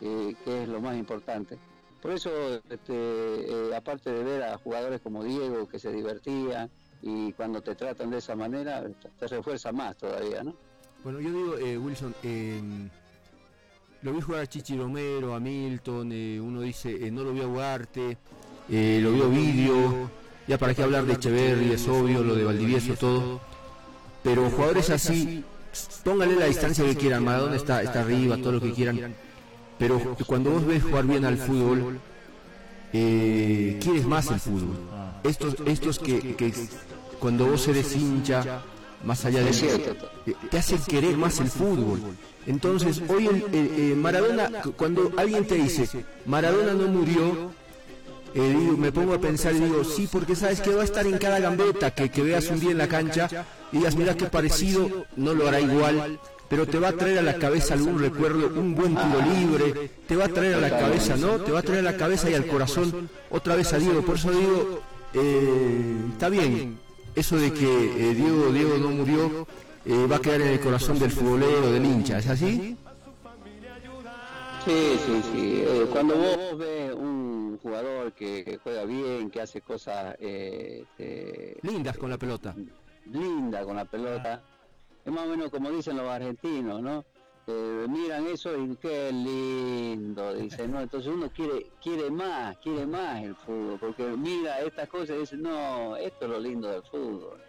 eh, 0.00 0.34
que 0.44 0.62
es 0.62 0.68
lo 0.68 0.80
más 0.80 0.96
importante. 0.96 1.58
Por 2.00 2.12
eso, 2.12 2.30
este, 2.70 2.94
eh, 2.94 3.76
aparte 3.76 4.10
de 4.10 4.24
ver 4.24 4.42
a 4.42 4.56
jugadores 4.58 5.00
como 5.00 5.22
Diego 5.22 5.68
que 5.68 5.78
se 5.78 5.92
divertían 5.92 6.70
y 7.02 7.32
cuando 7.32 7.60
te 7.62 7.74
tratan 7.74 8.10
de 8.10 8.18
esa 8.18 8.34
manera, 8.36 8.82
te 9.18 9.26
refuerza 9.26 9.72
más 9.72 9.96
todavía, 9.96 10.42
¿no? 10.42 10.54
Bueno, 11.02 11.20
yo 11.20 11.30
digo, 11.30 11.58
eh, 11.58 11.78
Wilson, 11.78 12.14
eh, 12.22 12.60
lo 14.02 14.12
vi 14.12 14.20
jugar 14.20 14.42
a 14.42 14.46
Chichi 14.46 14.76
Romero, 14.76 15.34
a 15.34 15.40
Milton, 15.40 16.10
eh, 16.12 16.40
uno 16.40 16.62
dice, 16.62 17.06
eh, 17.06 17.10
no 17.10 17.22
lo 17.22 17.32
vio 17.32 17.44
a 17.44 17.46
Ugarte, 17.46 18.16
eh, 18.68 18.98
lo 19.02 19.12
vio 19.12 19.28
vídeo, 19.28 20.10
ya 20.46 20.58
para 20.58 20.74
qué 20.74 20.82
hablar 20.82 21.04
de 21.04 21.14
Echeverri, 21.14 21.72
es 21.72 21.86
obvio, 21.86 22.22
lo 22.22 22.34
de 22.34 22.44
Valdivieso, 22.44 22.94
todo. 22.94 23.40
Pero 24.22 24.50
jugadores 24.50 24.90
así, 24.90 25.44
póngale 26.04 26.36
la 26.36 26.46
distancia 26.46 26.84
que 26.84 26.96
quieran, 26.96 27.24
Maradona 27.24 27.56
está, 27.56 27.82
está 27.82 28.00
arriba, 28.00 28.36
todo 28.38 28.52
lo 28.52 28.60
que 28.60 28.72
quieran. 28.72 29.14
Pero 29.78 30.16
cuando 30.26 30.50
vos 30.50 30.66
ves 30.66 30.82
jugar 30.82 31.06
bien 31.06 31.24
al 31.24 31.38
fútbol, 31.38 32.00
eh, 32.92 33.78
quieres 33.82 34.06
más 34.06 34.30
el 34.30 34.40
fútbol. 34.40 34.76
Estos, 35.22 35.56
estos 35.66 35.98
que, 35.98 36.36
que 36.36 36.52
cuando 37.18 37.46
vos 37.46 37.66
eres 37.68 37.94
hincha, 37.96 38.62
más 39.04 39.24
allá 39.24 39.42
de 39.42 39.50
Es 39.50 39.60
cierto. 39.60 40.08
eh, 40.26 40.34
te 40.50 40.58
hacen 40.58 40.78
querer 40.82 41.16
más 41.16 41.38
el 41.40 41.48
fútbol. 41.48 42.00
Entonces, 42.46 43.02
hoy 43.08 43.26
el, 43.26 43.44
el- 43.54 43.92
eh, 43.92 43.94
Maradona, 43.96 44.62
cu- 44.62 44.72
cuando 44.72 45.12
alguien 45.16 45.46
te 45.46 45.56
dice, 45.56 45.88
Maradona 46.26 46.72
no 46.74 46.86
murió, 46.88 47.50
eh, 48.34 48.56
digo, 48.58 48.76
me 48.76 48.92
pongo 48.92 49.14
a 49.14 49.20
pensar 49.20 49.54
y 49.54 49.60
digo, 49.60 49.82
sí, 49.84 50.08
porque 50.10 50.36
sabes 50.36 50.60
que 50.60 50.70
va 50.74 50.82
a 50.82 50.84
estar 50.84 51.06
en 51.06 51.18
cada 51.18 51.40
gambeta 51.40 51.92
que, 51.94 52.10
que 52.10 52.22
veas 52.22 52.48
un 52.48 52.60
día 52.60 52.70
en 52.70 52.78
la 52.78 52.88
cancha 52.88 53.28
y 53.72 53.78
digas, 53.78 53.96
mira 53.96 54.16
qué 54.16 54.26
parecido, 54.26 55.06
no 55.16 55.34
lo 55.34 55.48
hará 55.48 55.60
igual, 55.60 56.18
pero 56.48 56.66
te 56.66 56.78
va 56.78 56.88
a 56.88 56.92
traer 56.92 57.18
a 57.18 57.22
la 57.22 57.34
cabeza 57.38 57.74
algún 57.74 57.98
recuerdo, 57.98 58.48
un 58.58 58.74
buen 58.74 58.94
tiro 58.96 59.20
libre, 59.34 59.90
te 60.06 60.16
va 60.16 60.24
a 60.26 60.28
traer 60.28 60.54
a 60.54 60.60
la 60.60 60.70
cabeza, 60.70 61.16
¿no? 61.16 61.38
Te 61.40 61.52
va 61.52 61.60
a 61.60 61.62
traer 61.62 61.80
a 61.86 61.90
la 61.92 61.96
cabeza 61.96 62.30
y 62.30 62.34
al 62.34 62.46
corazón 62.46 63.08
otra 63.30 63.54
vez 63.56 63.72
a 63.72 63.78
Diego. 63.78 64.02
Por 64.02 64.16
eso 64.16 64.30
digo, 64.30 64.80
eh, 65.14 65.96
está 66.12 66.28
bien, 66.28 66.78
eso 67.14 67.36
de 67.36 67.52
que 67.52 68.10
eh, 68.10 68.14
Diego, 68.14 68.52
Diego 68.52 68.78
no 68.78 68.90
murió, 68.90 69.46
eh, 69.84 70.06
va 70.10 70.16
a 70.16 70.20
quedar 70.20 70.42
en 70.42 70.48
el 70.48 70.60
corazón 70.60 70.98
del 70.98 71.10
futbolero, 71.10 71.70
del 71.72 71.84
hincha, 71.84 72.18
¿es 72.18 72.28
así? 72.28 72.76
Sí, 74.64 74.98
sí, 75.06 75.22
sí. 75.32 75.64
Eh, 75.66 75.86
cuando 75.90 76.16
vos 76.16 76.58
ves 76.58 76.92
un 76.94 77.58
jugador 77.62 78.12
que, 78.12 78.58
juega 78.62 78.84
bien, 78.84 79.30
que 79.30 79.40
hace 79.40 79.62
cosas 79.62 80.16
eh, 80.20 80.84
eh, 80.98 81.58
Lindas 81.62 81.96
con 81.96 82.10
la 82.10 82.18
pelota. 82.18 82.54
lindas 83.06 83.64
con 83.64 83.76
la 83.76 83.86
pelota, 83.86 84.42
es 85.04 85.12
más 85.12 85.26
o 85.26 85.30
menos 85.30 85.50
como 85.50 85.70
dicen 85.70 85.96
los 85.96 86.06
argentinos, 86.06 86.82
¿no? 86.82 87.04
Miran 87.46 88.26
eso 88.28 88.56
y 88.56 88.76
qué 88.76 89.10
lindo, 89.12 90.34
dicen, 90.34 90.70
¿no? 90.72 90.80
Entonces 90.80 91.12
uno 91.12 91.30
quiere 91.30 91.70
quiere 91.82 92.10
más, 92.10 92.56
quiere 92.58 92.86
más 92.86 93.22
el 93.22 93.34
fútbol, 93.34 93.78
porque 93.80 94.04
mira 94.04 94.60
estas 94.60 94.88
cosas 94.88 95.16
y 95.16 95.20
dice, 95.20 95.36
no, 95.36 95.96
esto 95.96 96.26
es 96.26 96.30
lo 96.30 96.38
lindo 96.38 96.68
del 96.68 96.82
fútbol. 96.82 97.42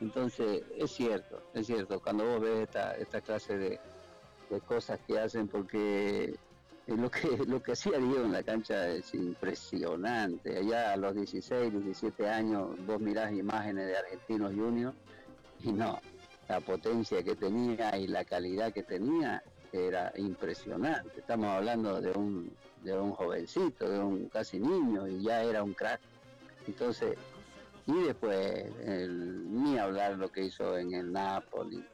Entonces, 0.00 0.62
es 0.76 0.92
cierto, 0.92 1.42
es 1.54 1.66
cierto, 1.66 2.00
cuando 2.00 2.24
vos 2.24 2.40
ves 2.40 2.60
esta, 2.60 2.94
esta 2.96 3.20
clase 3.20 3.58
de, 3.58 3.80
de 4.50 4.60
cosas 4.60 5.00
que 5.06 5.18
hacen, 5.18 5.48
porque 5.48 6.36
eh, 6.88 6.96
lo 6.96 7.10
que 7.10 7.28
lo 7.46 7.62
que 7.62 7.72
hacía 7.72 7.98
Diego 7.98 8.24
en 8.24 8.32
la 8.32 8.42
cancha 8.42 8.88
es 8.88 9.12
impresionante. 9.14 10.56
Allá 10.56 10.92
a 10.92 10.96
los 10.96 11.14
16, 11.14 11.72
17 11.72 12.28
años, 12.28 12.70
vos 12.86 13.00
mirás 13.00 13.32
imágenes 13.32 13.86
de 13.86 13.96
Argentinos 13.96 14.54
Juniors 14.54 14.96
y 15.64 15.72
no, 15.72 15.98
la 16.48 16.60
potencia 16.60 17.22
que 17.22 17.36
tenía 17.36 17.96
y 17.98 18.06
la 18.06 18.24
calidad 18.24 18.72
que 18.72 18.82
tenía 18.82 19.42
era 19.72 20.12
impresionante. 20.16 21.20
Estamos 21.20 21.48
hablando 21.48 22.00
de 22.00 22.10
un, 22.12 22.50
de 22.82 22.98
un 22.98 23.12
jovencito, 23.12 23.88
de 23.88 23.98
un 23.98 24.28
casi 24.28 24.58
niño 24.58 25.06
y 25.06 25.22
ya 25.22 25.42
era 25.42 25.62
un 25.62 25.74
crack. 25.74 26.00
Entonces, 26.66 27.16
y 27.86 28.02
después, 28.02 28.64
ni 29.08 29.78
hablar 29.78 30.16
lo 30.16 30.30
que 30.30 30.44
hizo 30.44 30.76
en 30.76 30.92
el 30.94 31.12
Napoli, 31.12 31.84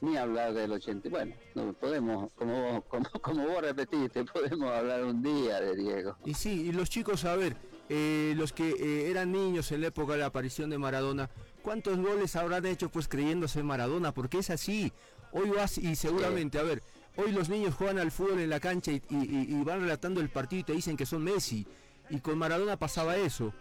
ni 0.00 0.16
hablar 0.16 0.52
del 0.52 0.72
80. 0.72 1.08
Bueno, 1.08 1.34
no 1.54 1.72
podemos, 1.72 2.32
como 2.34 2.82
como, 2.88 3.08
como 3.20 3.48
vos 3.48 3.62
repetiste, 3.62 4.24
podemos 4.24 4.70
hablar 4.70 5.04
un 5.04 5.22
día 5.22 5.60
de 5.60 5.76
Diego. 5.76 6.16
Y 6.24 6.34
sí, 6.34 6.68
y 6.68 6.72
los 6.72 6.90
chicos, 6.90 7.24
a 7.24 7.36
ver, 7.36 7.56
eh, 7.88 8.34
los 8.36 8.52
que 8.52 8.70
eh, 8.70 9.10
eran 9.10 9.32
niños 9.32 9.72
en 9.72 9.80
la 9.80 9.88
época 9.88 10.12
de 10.12 10.20
la 10.20 10.26
aparición 10.26 10.70
de 10.70 10.78
Maradona, 10.78 11.30
¿cuántos 11.64 11.98
goles 11.98 12.36
habrán 12.36 12.64
hecho 12.66 12.88
pues 12.90 13.08
creyéndose 13.08 13.62
Maradona? 13.64 14.12
Porque 14.12 14.38
es 14.38 14.50
así. 14.50 14.92
Hoy 15.32 15.50
vas 15.50 15.78
y 15.78 15.96
seguramente, 15.96 16.58
a 16.60 16.62
ver, 16.62 16.80
hoy 17.16 17.32
los 17.32 17.48
niños 17.48 17.74
juegan 17.74 17.98
al 17.98 18.12
fútbol 18.12 18.38
en 18.38 18.50
la 18.50 18.60
cancha 18.60 18.92
y, 18.92 19.02
y- 19.10 19.16
y- 19.16 19.54
y 19.60 19.64
van 19.64 19.80
relatando 19.80 20.20
el 20.20 20.28
partido 20.28 20.60
y 20.60 20.64
te 20.64 20.72
dicen 20.74 20.96
que 20.96 21.06
son 21.06 21.24
Messi. 21.24 21.66
Y 22.10 22.20
con 22.20 22.38
Maradona 22.38 22.76
pasaba 22.76 23.16
eso. 23.16 23.52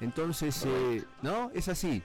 Entonces, 0.00 0.64
eh, 0.66 1.04
¿no? 1.22 1.50
Es 1.52 1.68
así. 1.68 2.02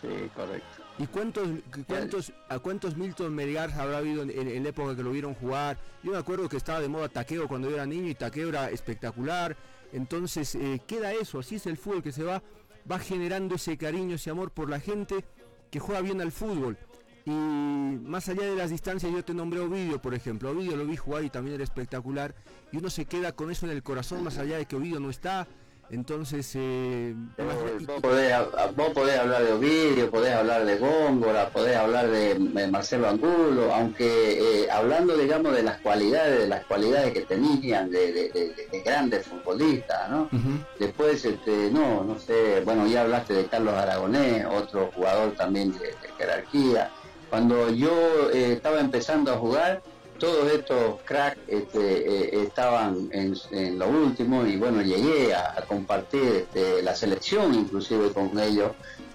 Sí, 0.00 0.08
correcto. 0.34 0.66
¿Y 0.98 1.06
cuántos, 1.06 1.48
cuántos, 1.86 2.32
a 2.48 2.58
cuántos 2.58 2.96
Milton 2.96 3.34
Melgar 3.34 3.72
habrá 3.72 3.98
habido 3.98 4.22
en, 4.22 4.30
en- 4.30 4.48
en 4.48 4.62
la 4.62 4.68
época 4.68 4.94
que 4.94 5.02
lo 5.02 5.10
vieron 5.10 5.34
jugar? 5.34 5.78
Yo 6.02 6.12
me 6.12 6.18
acuerdo 6.18 6.48
que 6.48 6.56
estaba 6.58 6.80
de 6.80 6.88
moda 6.88 7.08
taqueo 7.08 7.48
cuando 7.48 7.68
yo 7.70 7.76
era 7.76 7.86
niño 7.86 8.08
y 8.08 8.14
taqueo 8.14 8.50
era 8.50 8.70
espectacular. 8.70 9.56
Entonces 9.92 10.54
eh, 10.54 10.80
queda 10.86 11.12
eso, 11.12 11.38
así 11.38 11.56
es 11.56 11.66
el 11.66 11.76
fútbol 11.76 12.02
que 12.02 12.12
se 12.12 12.22
va, 12.22 12.42
va 12.90 12.98
generando 12.98 13.54
ese 13.54 13.76
cariño, 13.76 14.16
ese 14.16 14.30
amor 14.30 14.50
por 14.50 14.68
la 14.68 14.80
gente 14.80 15.24
que 15.70 15.80
juega 15.80 16.00
bien 16.00 16.20
al 16.20 16.32
fútbol. 16.32 16.78
Y 17.24 17.30
más 17.30 18.28
allá 18.28 18.42
de 18.42 18.56
las 18.56 18.70
distancias, 18.70 19.12
yo 19.12 19.24
te 19.24 19.32
nombré 19.32 19.60
Ovidio, 19.60 20.02
por 20.02 20.14
ejemplo. 20.14 20.50
Ovidio 20.50 20.76
lo 20.76 20.86
vi 20.86 20.96
jugar 20.96 21.24
y 21.24 21.30
también 21.30 21.54
era 21.54 21.64
espectacular. 21.64 22.34
Y 22.72 22.78
uno 22.78 22.90
se 22.90 23.04
queda 23.04 23.32
con 23.32 23.50
eso 23.50 23.66
en 23.66 23.72
el 23.72 23.82
corazón, 23.82 24.24
más 24.24 24.38
allá 24.38 24.56
de 24.56 24.66
que 24.66 24.76
Ovidio 24.76 24.98
no 24.98 25.10
está. 25.10 25.46
Entonces, 25.90 26.50
eh, 26.54 27.14
Eh, 27.36 27.44
vos, 27.86 28.00
podés, 28.00 28.32
a- 28.32 28.70
vos 28.74 28.90
podés 28.94 29.18
hablar 29.18 29.44
de 29.44 29.52
Ovidio, 29.52 30.10
podés 30.10 30.32
hablar 30.32 30.64
de 30.64 30.78
Góngora, 30.78 31.50
podés 31.50 31.76
hablar 31.76 32.08
de, 32.08 32.38
Marcelo 32.70 33.08
Angulo, 33.08 33.74
aunque 33.74 34.62
eh, 34.64 34.70
hablando, 34.70 35.16
digamos, 35.18 35.54
de 35.54 35.62
las 35.62 35.80
cualidades, 35.82 36.40
de 36.40 36.48
las 36.48 36.64
cualidades 36.64 37.12
que 37.12 37.22
tenían, 37.26 37.90
de, 37.90 38.10
de- 38.12 38.28
de- 38.30 38.68
de 38.70 38.80
grandes 38.82 39.26
futbolistas, 39.26 40.08
¿no? 40.10 40.30
Después, 40.78 41.22
este, 41.26 41.70
no, 41.70 42.04
no 42.04 42.18
sé, 42.18 42.62
bueno, 42.64 42.86
ya 42.86 43.02
hablaste 43.02 43.34
de 43.34 43.46
Carlos 43.46 43.74
Aragonés, 43.74 44.46
otro 44.46 44.90
jugador 44.94 45.32
también 45.34 45.72
de, 45.72 45.78
de 45.78 46.08
jerarquía. 46.16 46.90
Cuando 47.28 47.70
yo 47.70 48.30
eh, 48.32 48.52
estaba 48.54 48.80
empezando 48.80 49.32
a 49.32 49.36
jugar, 49.36 49.82
todos 50.22 50.52
estos 50.52 51.00
cracks 51.00 51.40
este, 51.48 51.80
eh, 51.80 52.44
estaban 52.44 53.10
en, 53.10 53.76
lo 53.76 53.88
último 53.88 54.46
y 54.46 54.56
bueno, 54.56 54.80
llegué 54.80 55.34
a, 55.34 55.64
compartir 55.66 56.22
este, 56.22 56.80
la 56.80 56.94
selección 56.94 57.52
inclusive 57.52 58.12
con 58.12 58.38
ellos. 58.38 58.70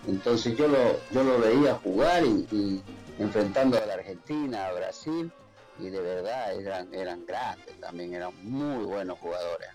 Entonces 0.05 0.57
yo 0.57 0.67
lo, 0.67 0.99
yo 1.11 1.23
lo 1.23 1.39
veía 1.39 1.75
jugar 1.75 2.25
y, 2.25 2.83
enfrentando 3.19 3.77
a 3.77 3.85
la 3.85 3.93
Argentina, 3.93 4.67
a 4.67 4.73
Brasil, 4.73 5.31
y 5.79 5.87
de 5.87 6.01
verdad 6.01 6.53
eran, 6.59 6.93
eran 6.93 7.25
grandes 7.25 7.79
también, 7.79 8.13
eran 8.13 8.33
muy 8.43 8.83
buenos 8.83 9.17
jugadores. 9.19 9.69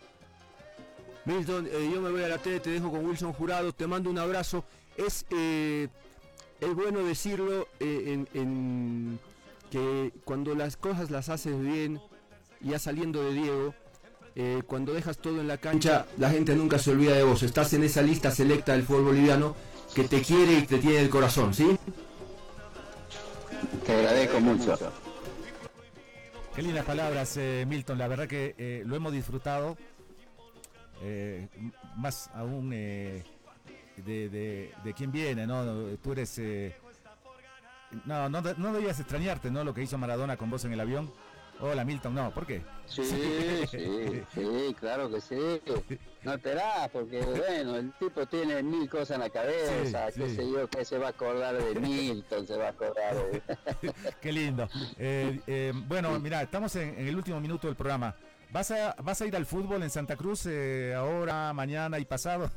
Milton, 1.24 1.66
eh, 1.66 1.90
yo 1.90 2.02
me 2.02 2.10
voy 2.10 2.24
a 2.24 2.28
la 2.28 2.36
tele, 2.36 2.60
te 2.60 2.68
dejo 2.68 2.90
con 2.90 3.06
Wilson 3.06 3.32
Jurado, 3.32 3.72
te 3.72 3.86
mando 3.86 4.10
un 4.10 4.18
abrazo. 4.18 4.64
Es, 4.98 5.24
eh, 5.30 5.88
es 6.60 6.74
bueno 6.74 7.02
decirlo 7.02 7.68
en, 7.80 8.28
en 8.34 9.18
que 9.72 10.12
cuando 10.26 10.54
las 10.54 10.76
cosas 10.76 11.10
las 11.10 11.30
haces 11.30 11.58
bien, 11.58 11.98
ya 12.60 12.78
saliendo 12.78 13.24
de 13.24 13.32
Diego, 13.32 13.74
eh, 14.34 14.62
cuando 14.66 14.92
dejas 14.92 15.16
todo 15.16 15.40
en 15.40 15.48
la 15.48 15.56
cancha, 15.56 16.04
la 16.18 16.28
gente 16.28 16.54
nunca 16.54 16.78
se 16.78 16.90
olvida 16.90 17.14
de 17.14 17.22
vos. 17.22 17.42
Estás 17.42 17.72
en 17.72 17.82
esa 17.82 18.02
lista 18.02 18.30
selecta 18.30 18.72
del 18.72 18.82
fútbol 18.82 19.04
boliviano 19.04 19.56
que 19.94 20.04
te 20.04 20.20
quiere 20.20 20.58
y 20.58 20.66
te 20.66 20.76
tiene 20.78 21.00
el 21.00 21.08
corazón, 21.08 21.54
¿sí? 21.54 21.78
Te 23.86 23.94
agradezco 23.94 24.40
mucho. 24.40 24.78
Qué 26.54 26.60
lindas 26.60 26.84
palabras, 26.84 27.34
eh, 27.38 27.64
Milton. 27.66 27.96
La 27.96 28.08
verdad 28.08 28.28
que 28.28 28.54
eh, 28.58 28.82
lo 28.84 28.94
hemos 28.94 29.10
disfrutado. 29.14 29.78
más 31.96 32.28
aún 32.34 32.68
de, 32.68 33.24
de, 33.96 34.70
de 34.84 34.94
quién 34.94 35.10
viene, 35.10 35.46
¿no? 35.46 35.64
Tú 36.02 36.12
eres 36.12 36.38
no, 38.04 38.28
no, 38.28 38.40
no 38.40 38.72
debías 38.72 38.98
extrañarte, 39.00 39.50
¿no? 39.50 39.64
Lo 39.64 39.74
que 39.74 39.82
hizo 39.82 39.98
Maradona 39.98 40.36
con 40.36 40.50
vos 40.50 40.64
en 40.64 40.72
el 40.72 40.80
avión. 40.80 41.12
Hola 41.60 41.84
Milton, 41.84 42.14
no, 42.14 42.32
¿por 42.32 42.44
qué? 42.44 42.60
Sí, 42.86 43.04
sí, 43.70 44.22
sí, 44.34 44.76
claro 44.80 45.08
que 45.08 45.20
sí. 45.20 45.60
No 46.24 46.34
esperás, 46.34 46.88
porque 46.90 47.20
bueno, 47.20 47.76
el 47.76 47.92
tipo 47.92 48.26
tiene 48.26 48.62
mil 48.64 48.88
cosas 48.88 49.12
en 49.12 49.20
la 49.20 49.30
cabeza, 49.30 50.10
qué 50.12 50.28
sé 50.28 50.50
yo, 50.50 50.68
que 50.68 50.84
se 50.84 50.98
va 50.98 51.06
a 51.06 51.10
acordar 51.10 51.56
de 51.56 51.78
Milton, 51.78 52.46
se 52.46 52.56
va 52.56 52.66
a 52.66 52.70
acordar 52.70 53.14
de... 53.14 53.42
qué 54.20 54.32
lindo. 54.32 54.68
Eh, 54.98 55.40
eh, 55.46 55.72
bueno, 55.86 56.18
mira, 56.18 56.42
estamos 56.42 56.74
en, 56.76 56.98
el 56.98 57.14
último 57.14 57.40
minuto 57.40 57.68
del 57.68 57.76
programa. 57.76 58.14
¿Vas 58.50 58.70
a, 58.72 58.96
vas 59.00 59.20
a 59.22 59.26
ir 59.26 59.36
al 59.36 59.46
fútbol 59.46 59.82
en 59.84 59.90
Santa 59.90 60.16
Cruz 60.16 60.46
eh, 60.46 60.94
ahora, 60.96 61.52
mañana 61.52 61.98
y 62.00 62.04
pasado? 62.04 62.50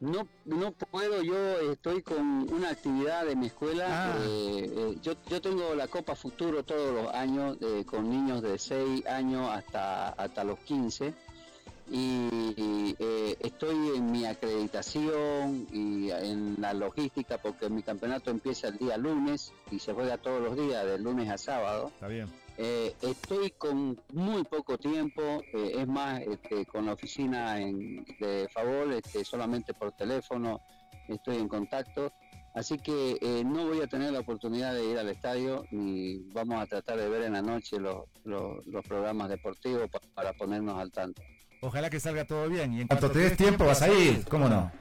No, 0.00 0.28
no 0.44 0.70
puedo, 0.72 1.22
yo 1.22 1.72
estoy 1.72 2.02
con 2.02 2.52
una 2.52 2.70
actividad 2.70 3.26
de 3.26 3.34
mi 3.34 3.46
escuela. 3.46 3.86
Ah. 3.88 4.16
Eh, 4.20 4.70
eh, 4.76 4.96
yo, 5.02 5.14
yo 5.28 5.40
tengo 5.40 5.74
la 5.74 5.88
Copa 5.88 6.14
Futuro 6.14 6.62
todos 6.62 6.94
los 6.94 7.12
años 7.12 7.56
eh, 7.60 7.84
con 7.84 8.08
niños 8.08 8.42
de 8.42 8.58
6 8.58 9.06
años 9.06 9.50
hasta, 9.50 10.10
hasta 10.10 10.44
los 10.44 10.60
15 10.60 11.12
y 11.90 12.94
estoy 13.40 13.96
en 13.96 14.12
mi 14.12 14.26
acreditación 14.26 15.66
y 15.72 16.10
en 16.10 16.56
la 16.58 16.74
logística 16.74 17.38
porque 17.38 17.70
mi 17.70 17.82
campeonato 17.82 18.30
empieza 18.30 18.68
el 18.68 18.76
día 18.76 18.98
lunes 18.98 19.54
y 19.70 19.78
se 19.78 19.94
juega 19.94 20.18
todos 20.18 20.42
los 20.42 20.54
días, 20.54 20.84
de 20.84 20.98
lunes 20.98 21.30
a 21.30 21.38
sábado. 21.38 21.90
Está 21.94 22.08
bien. 22.08 22.28
Eh, 22.60 22.92
estoy 23.02 23.52
con 23.52 24.00
muy 24.12 24.42
poco 24.42 24.76
tiempo, 24.76 25.22
eh, 25.54 25.76
es 25.76 25.86
más, 25.86 26.20
este, 26.22 26.66
con 26.66 26.86
la 26.86 26.94
oficina 26.94 27.54
de 27.54 28.48
favor, 28.52 28.92
este, 28.92 29.24
solamente 29.24 29.74
por 29.74 29.92
teléfono 29.92 30.60
estoy 31.06 31.36
en 31.36 31.46
contacto, 31.46 32.12
así 32.56 32.76
que 32.78 33.16
eh, 33.20 33.44
no 33.44 33.64
voy 33.64 33.80
a 33.80 33.86
tener 33.86 34.12
la 34.12 34.18
oportunidad 34.18 34.74
de 34.74 34.90
ir 34.90 34.98
al 34.98 35.08
estadio 35.08 35.66
y 35.70 36.28
vamos 36.32 36.60
a 36.60 36.66
tratar 36.66 36.98
de 36.98 37.08
ver 37.08 37.22
en 37.22 37.34
la 37.34 37.42
noche 37.42 37.78
los, 37.78 38.06
programas 38.88 39.28
deportivos 39.28 39.88
para 40.12 40.32
ponernos 40.32 40.80
al 40.80 40.90
tanto. 40.90 41.22
Ojalá 41.60 41.88
que 41.88 42.00
salga 42.00 42.24
todo 42.24 42.48
bien 42.48 42.74
y 42.74 42.80
en 42.80 42.88
cuanto 42.88 43.08
te 43.12 43.20
des 43.20 43.36
tiempo 43.36 43.66
vas 43.66 43.82
a 43.82 43.88
ir, 43.88 44.24
¿cómo 44.24 44.48
no? 44.48 44.72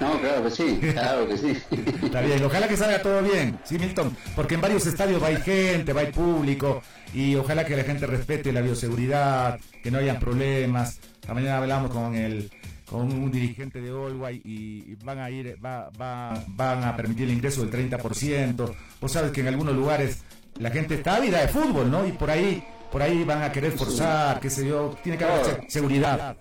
No, 0.00 0.20
claro 0.20 0.44
que 0.44 0.50
sí, 0.50 0.78
claro 0.92 1.28
que 1.28 1.38
sí. 1.38 1.56
Está 2.02 2.20
bien, 2.20 2.42
ojalá 2.44 2.68
que 2.68 2.76
salga 2.76 3.02
todo 3.02 3.22
bien, 3.22 3.58
sí, 3.64 3.78
Milton, 3.78 4.16
porque 4.34 4.54
en 4.54 4.60
varios 4.60 4.86
estadios 4.86 5.22
va 5.22 5.28
gente, 5.36 5.92
va 5.92 6.02
público, 6.04 6.82
y 7.12 7.36
ojalá 7.36 7.64
que 7.64 7.76
la 7.76 7.84
gente 7.84 8.06
respete 8.06 8.52
la 8.52 8.60
bioseguridad, 8.60 9.58
que 9.82 9.90
no 9.90 9.98
haya 9.98 10.18
problemas. 10.18 11.00
La 11.26 11.34
mañana 11.34 11.58
hablamos 11.58 11.90
con 11.90 12.14
el 12.14 12.50
con 12.84 13.10
un 13.10 13.30
dirigente 13.30 13.80
de 13.80 13.90
Olway 13.90 14.40
y 14.44 14.94
van 15.02 15.18
a 15.18 15.30
ir, 15.30 15.58
va, 15.64 15.90
va, 16.00 16.44
van 16.48 16.84
a 16.84 16.94
permitir 16.94 17.24
el 17.24 17.34
ingreso 17.34 17.64
del 17.64 17.90
30%. 17.90 18.74
Vos 19.00 19.12
sabes 19.12 19.32
que 19.32 19.40
en 19.40 19.48
algunos 19.48 19.74
lugares 19.74 20.22
la 20.58 20.70
gente 20.70 20.94
está 20.94 21.16
ávida 21.16 21.40
de 21.40 21.48
fútbol, 21.48 21.90
¿no? 21.90 22.06
Y 22.06 22.12
por 22.12 22.30
ahí, 22.30 22.62
por 22.92 23.02
ahí 23.02 23.24
van 23.24 23.42
a 23.42 23.50
querer 23.50 23.72
forzar, 23.72 24.38
qué 24.38 24.50
sé 24.50 24.66
yo, 24.66 24.96
tiene 25.02 25.18
que 25.18 25.24
haber 25.24 25.64
seguridad. 25.68 26.36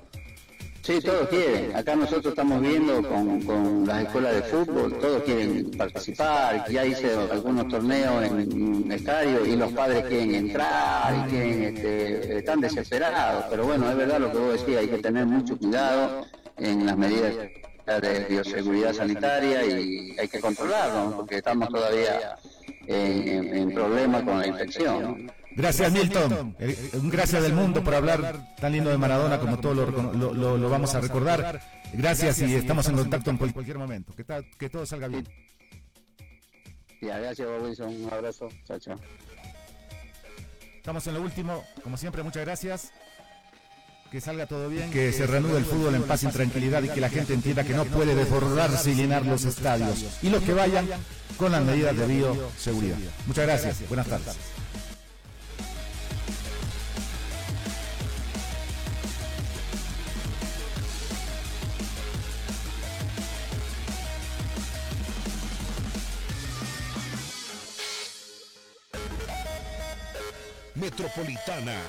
Sí, 0.84 1.00
todos 1.00 1.30
quieren. 1.30 1.74
Acá 1.74 1.96
nosotros 1.96 2.34
estamos 2.34 2.60
viendo 2.60 3.02
con, 3.08 3.42
con 3.44 3.88
las 3.88 4.04
escuelas 4.04 4.36
de 4.36 4.42
fútbol, 4.42 5.00
todos 5.00 5.24
quieren 5.24 5.72
participar. 5.78 6.70
Ya 6.70 6.86
hice 6.86 7.14
algunos 7.14 7.70
torneos 7.70 8.26
en, 8.26 8.92
estadio 8.92 9.46
y 9.46 9.56
los 9.56 9.72
padres 9.72 10.04
quieren 10.08 10.36
entrar 10.36 11.16
y 11.16 11.30
quieren, 11.30 11.64
este, 11.64 12.38
están 12.40 12.60
desesperados. 12.60 13.46
Pero 13.50 13.64
bueno, 13.64 13.90
es 13.90 13.96
verdad 13.96 14.20
lo 14.20 14.32
que 14.34 14.38
vos 14.38 14.54
decías, 14.60 14.82
hay 14.82 14.90
que 14.90 14.98
tener 14.98 15.26
mucho 15.26 15.58
cuidado 15.58 16.26
en 16.58 16.86
las 16.86 16.98
medidas 16.98 17.34
de 17.86 18.26
bioseguridad 18.30 18.92
sanitaria 18.92 19.66
y 19.66 20.18
hay 20.20 20.28
que 20.28 20.42
controlarlo, 20.42 21.16
porque 21.16 21.38
estamos 21.38 21.70
todavía 21.70 22.36
en, 22.88 23.56
en 23.56 23.74
problemas 23.74 24.24
con 24.24 24.40
la 24.40 24.48
infección. 24.48 25.32
Gracias, 25.56 25.92
Milton. 25.92 26.56
Eh, 26.60 26.90
un 26.94 27.10
gracias 27.10 27.44
del 27.44 27.54
mundo 27.54 27.84
por 27.84 27.94
hablar 27.94 28.56
tan 28.60 28.72
lindo 28.72 28.90
de 28.90 28.98
Maradona 28.98 29.40
como 29.40 29.60
todo 29.60 29.74
lo, 29.74 30.70
vamos 30.70 30.96
a 30.96 31.02
recordar. 31.02 31.62
Gracias 31.94 32.42
y 32.42 32.56
estamos 32.56 32.88
en 32.88 32.96
contacto 32.96 33.30
en 33.30 33.38
cualquier 33.38 33.78
momento. 33.78 34.14
Que, 34.16 34.26
que 34.58 34.70
todo 34.70 34.86
salga 34.86 35.08
bien. 35.08 35.28
gracias, 37.02 37.48
Wilson. 37.62 38.04
Un 38.04 38.14
abrazo. 38.14 38.50
Chao, 38.66 38.80
chao. 38.80 39.00
Estamos 40.78 41.06
en 41.08 41.14
lo 41.14 41.22
último. 41.22 41.64
Como 41.84 41.98
siempre, 41.98 42.24
muchas 42.24 42.44
gracias. 42.44 42.92
Que 44.14 44.22
salga 44.22 44.46
todo 44.46 44.70
bien. 44.70 44.92
Que 44.92 45.12
se 45.12 45.26
reanude 45.26 45.58
el 45.58 45.66
fútbol 45.66 45.96
en 45.96 46.04
paz 46.04 46.22
y 46.22 46.28
tranquilidad 46.28 46.84
y 46.84 46.90
que 46.90 47.02
la 47.02 47.10
gente 47.10 47.34
entienda 47.34 47.64
que 47.64 47.74
no 47.74 47.84
puede 47.84 48.14
desbordarse 48.14 48.92
y 48.92 48.94
llenar 48.94 49.26
los 49.26 49.44
estadios. 49.44 50.20
Y 50.22 50.30
los 50.30 50.44
que 50.44 50.54
vayan 50.54 50.88
con 51.36 51.52
las 51.52 51.64
medidas 51.64 51.98
de 51.98 52.06
bioseguridad. 52.06 52.98
Muchas 53.26 53.48
gracias. 53.48 53.90
Buenas 53.90 54.06
tardes. 54.06 54.38
Metropolitana 70.76 71.80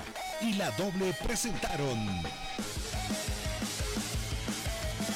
y 0.45 0.53
la 0.55 0.71
doble 0.73 1.15
presentaron 1.23 1.99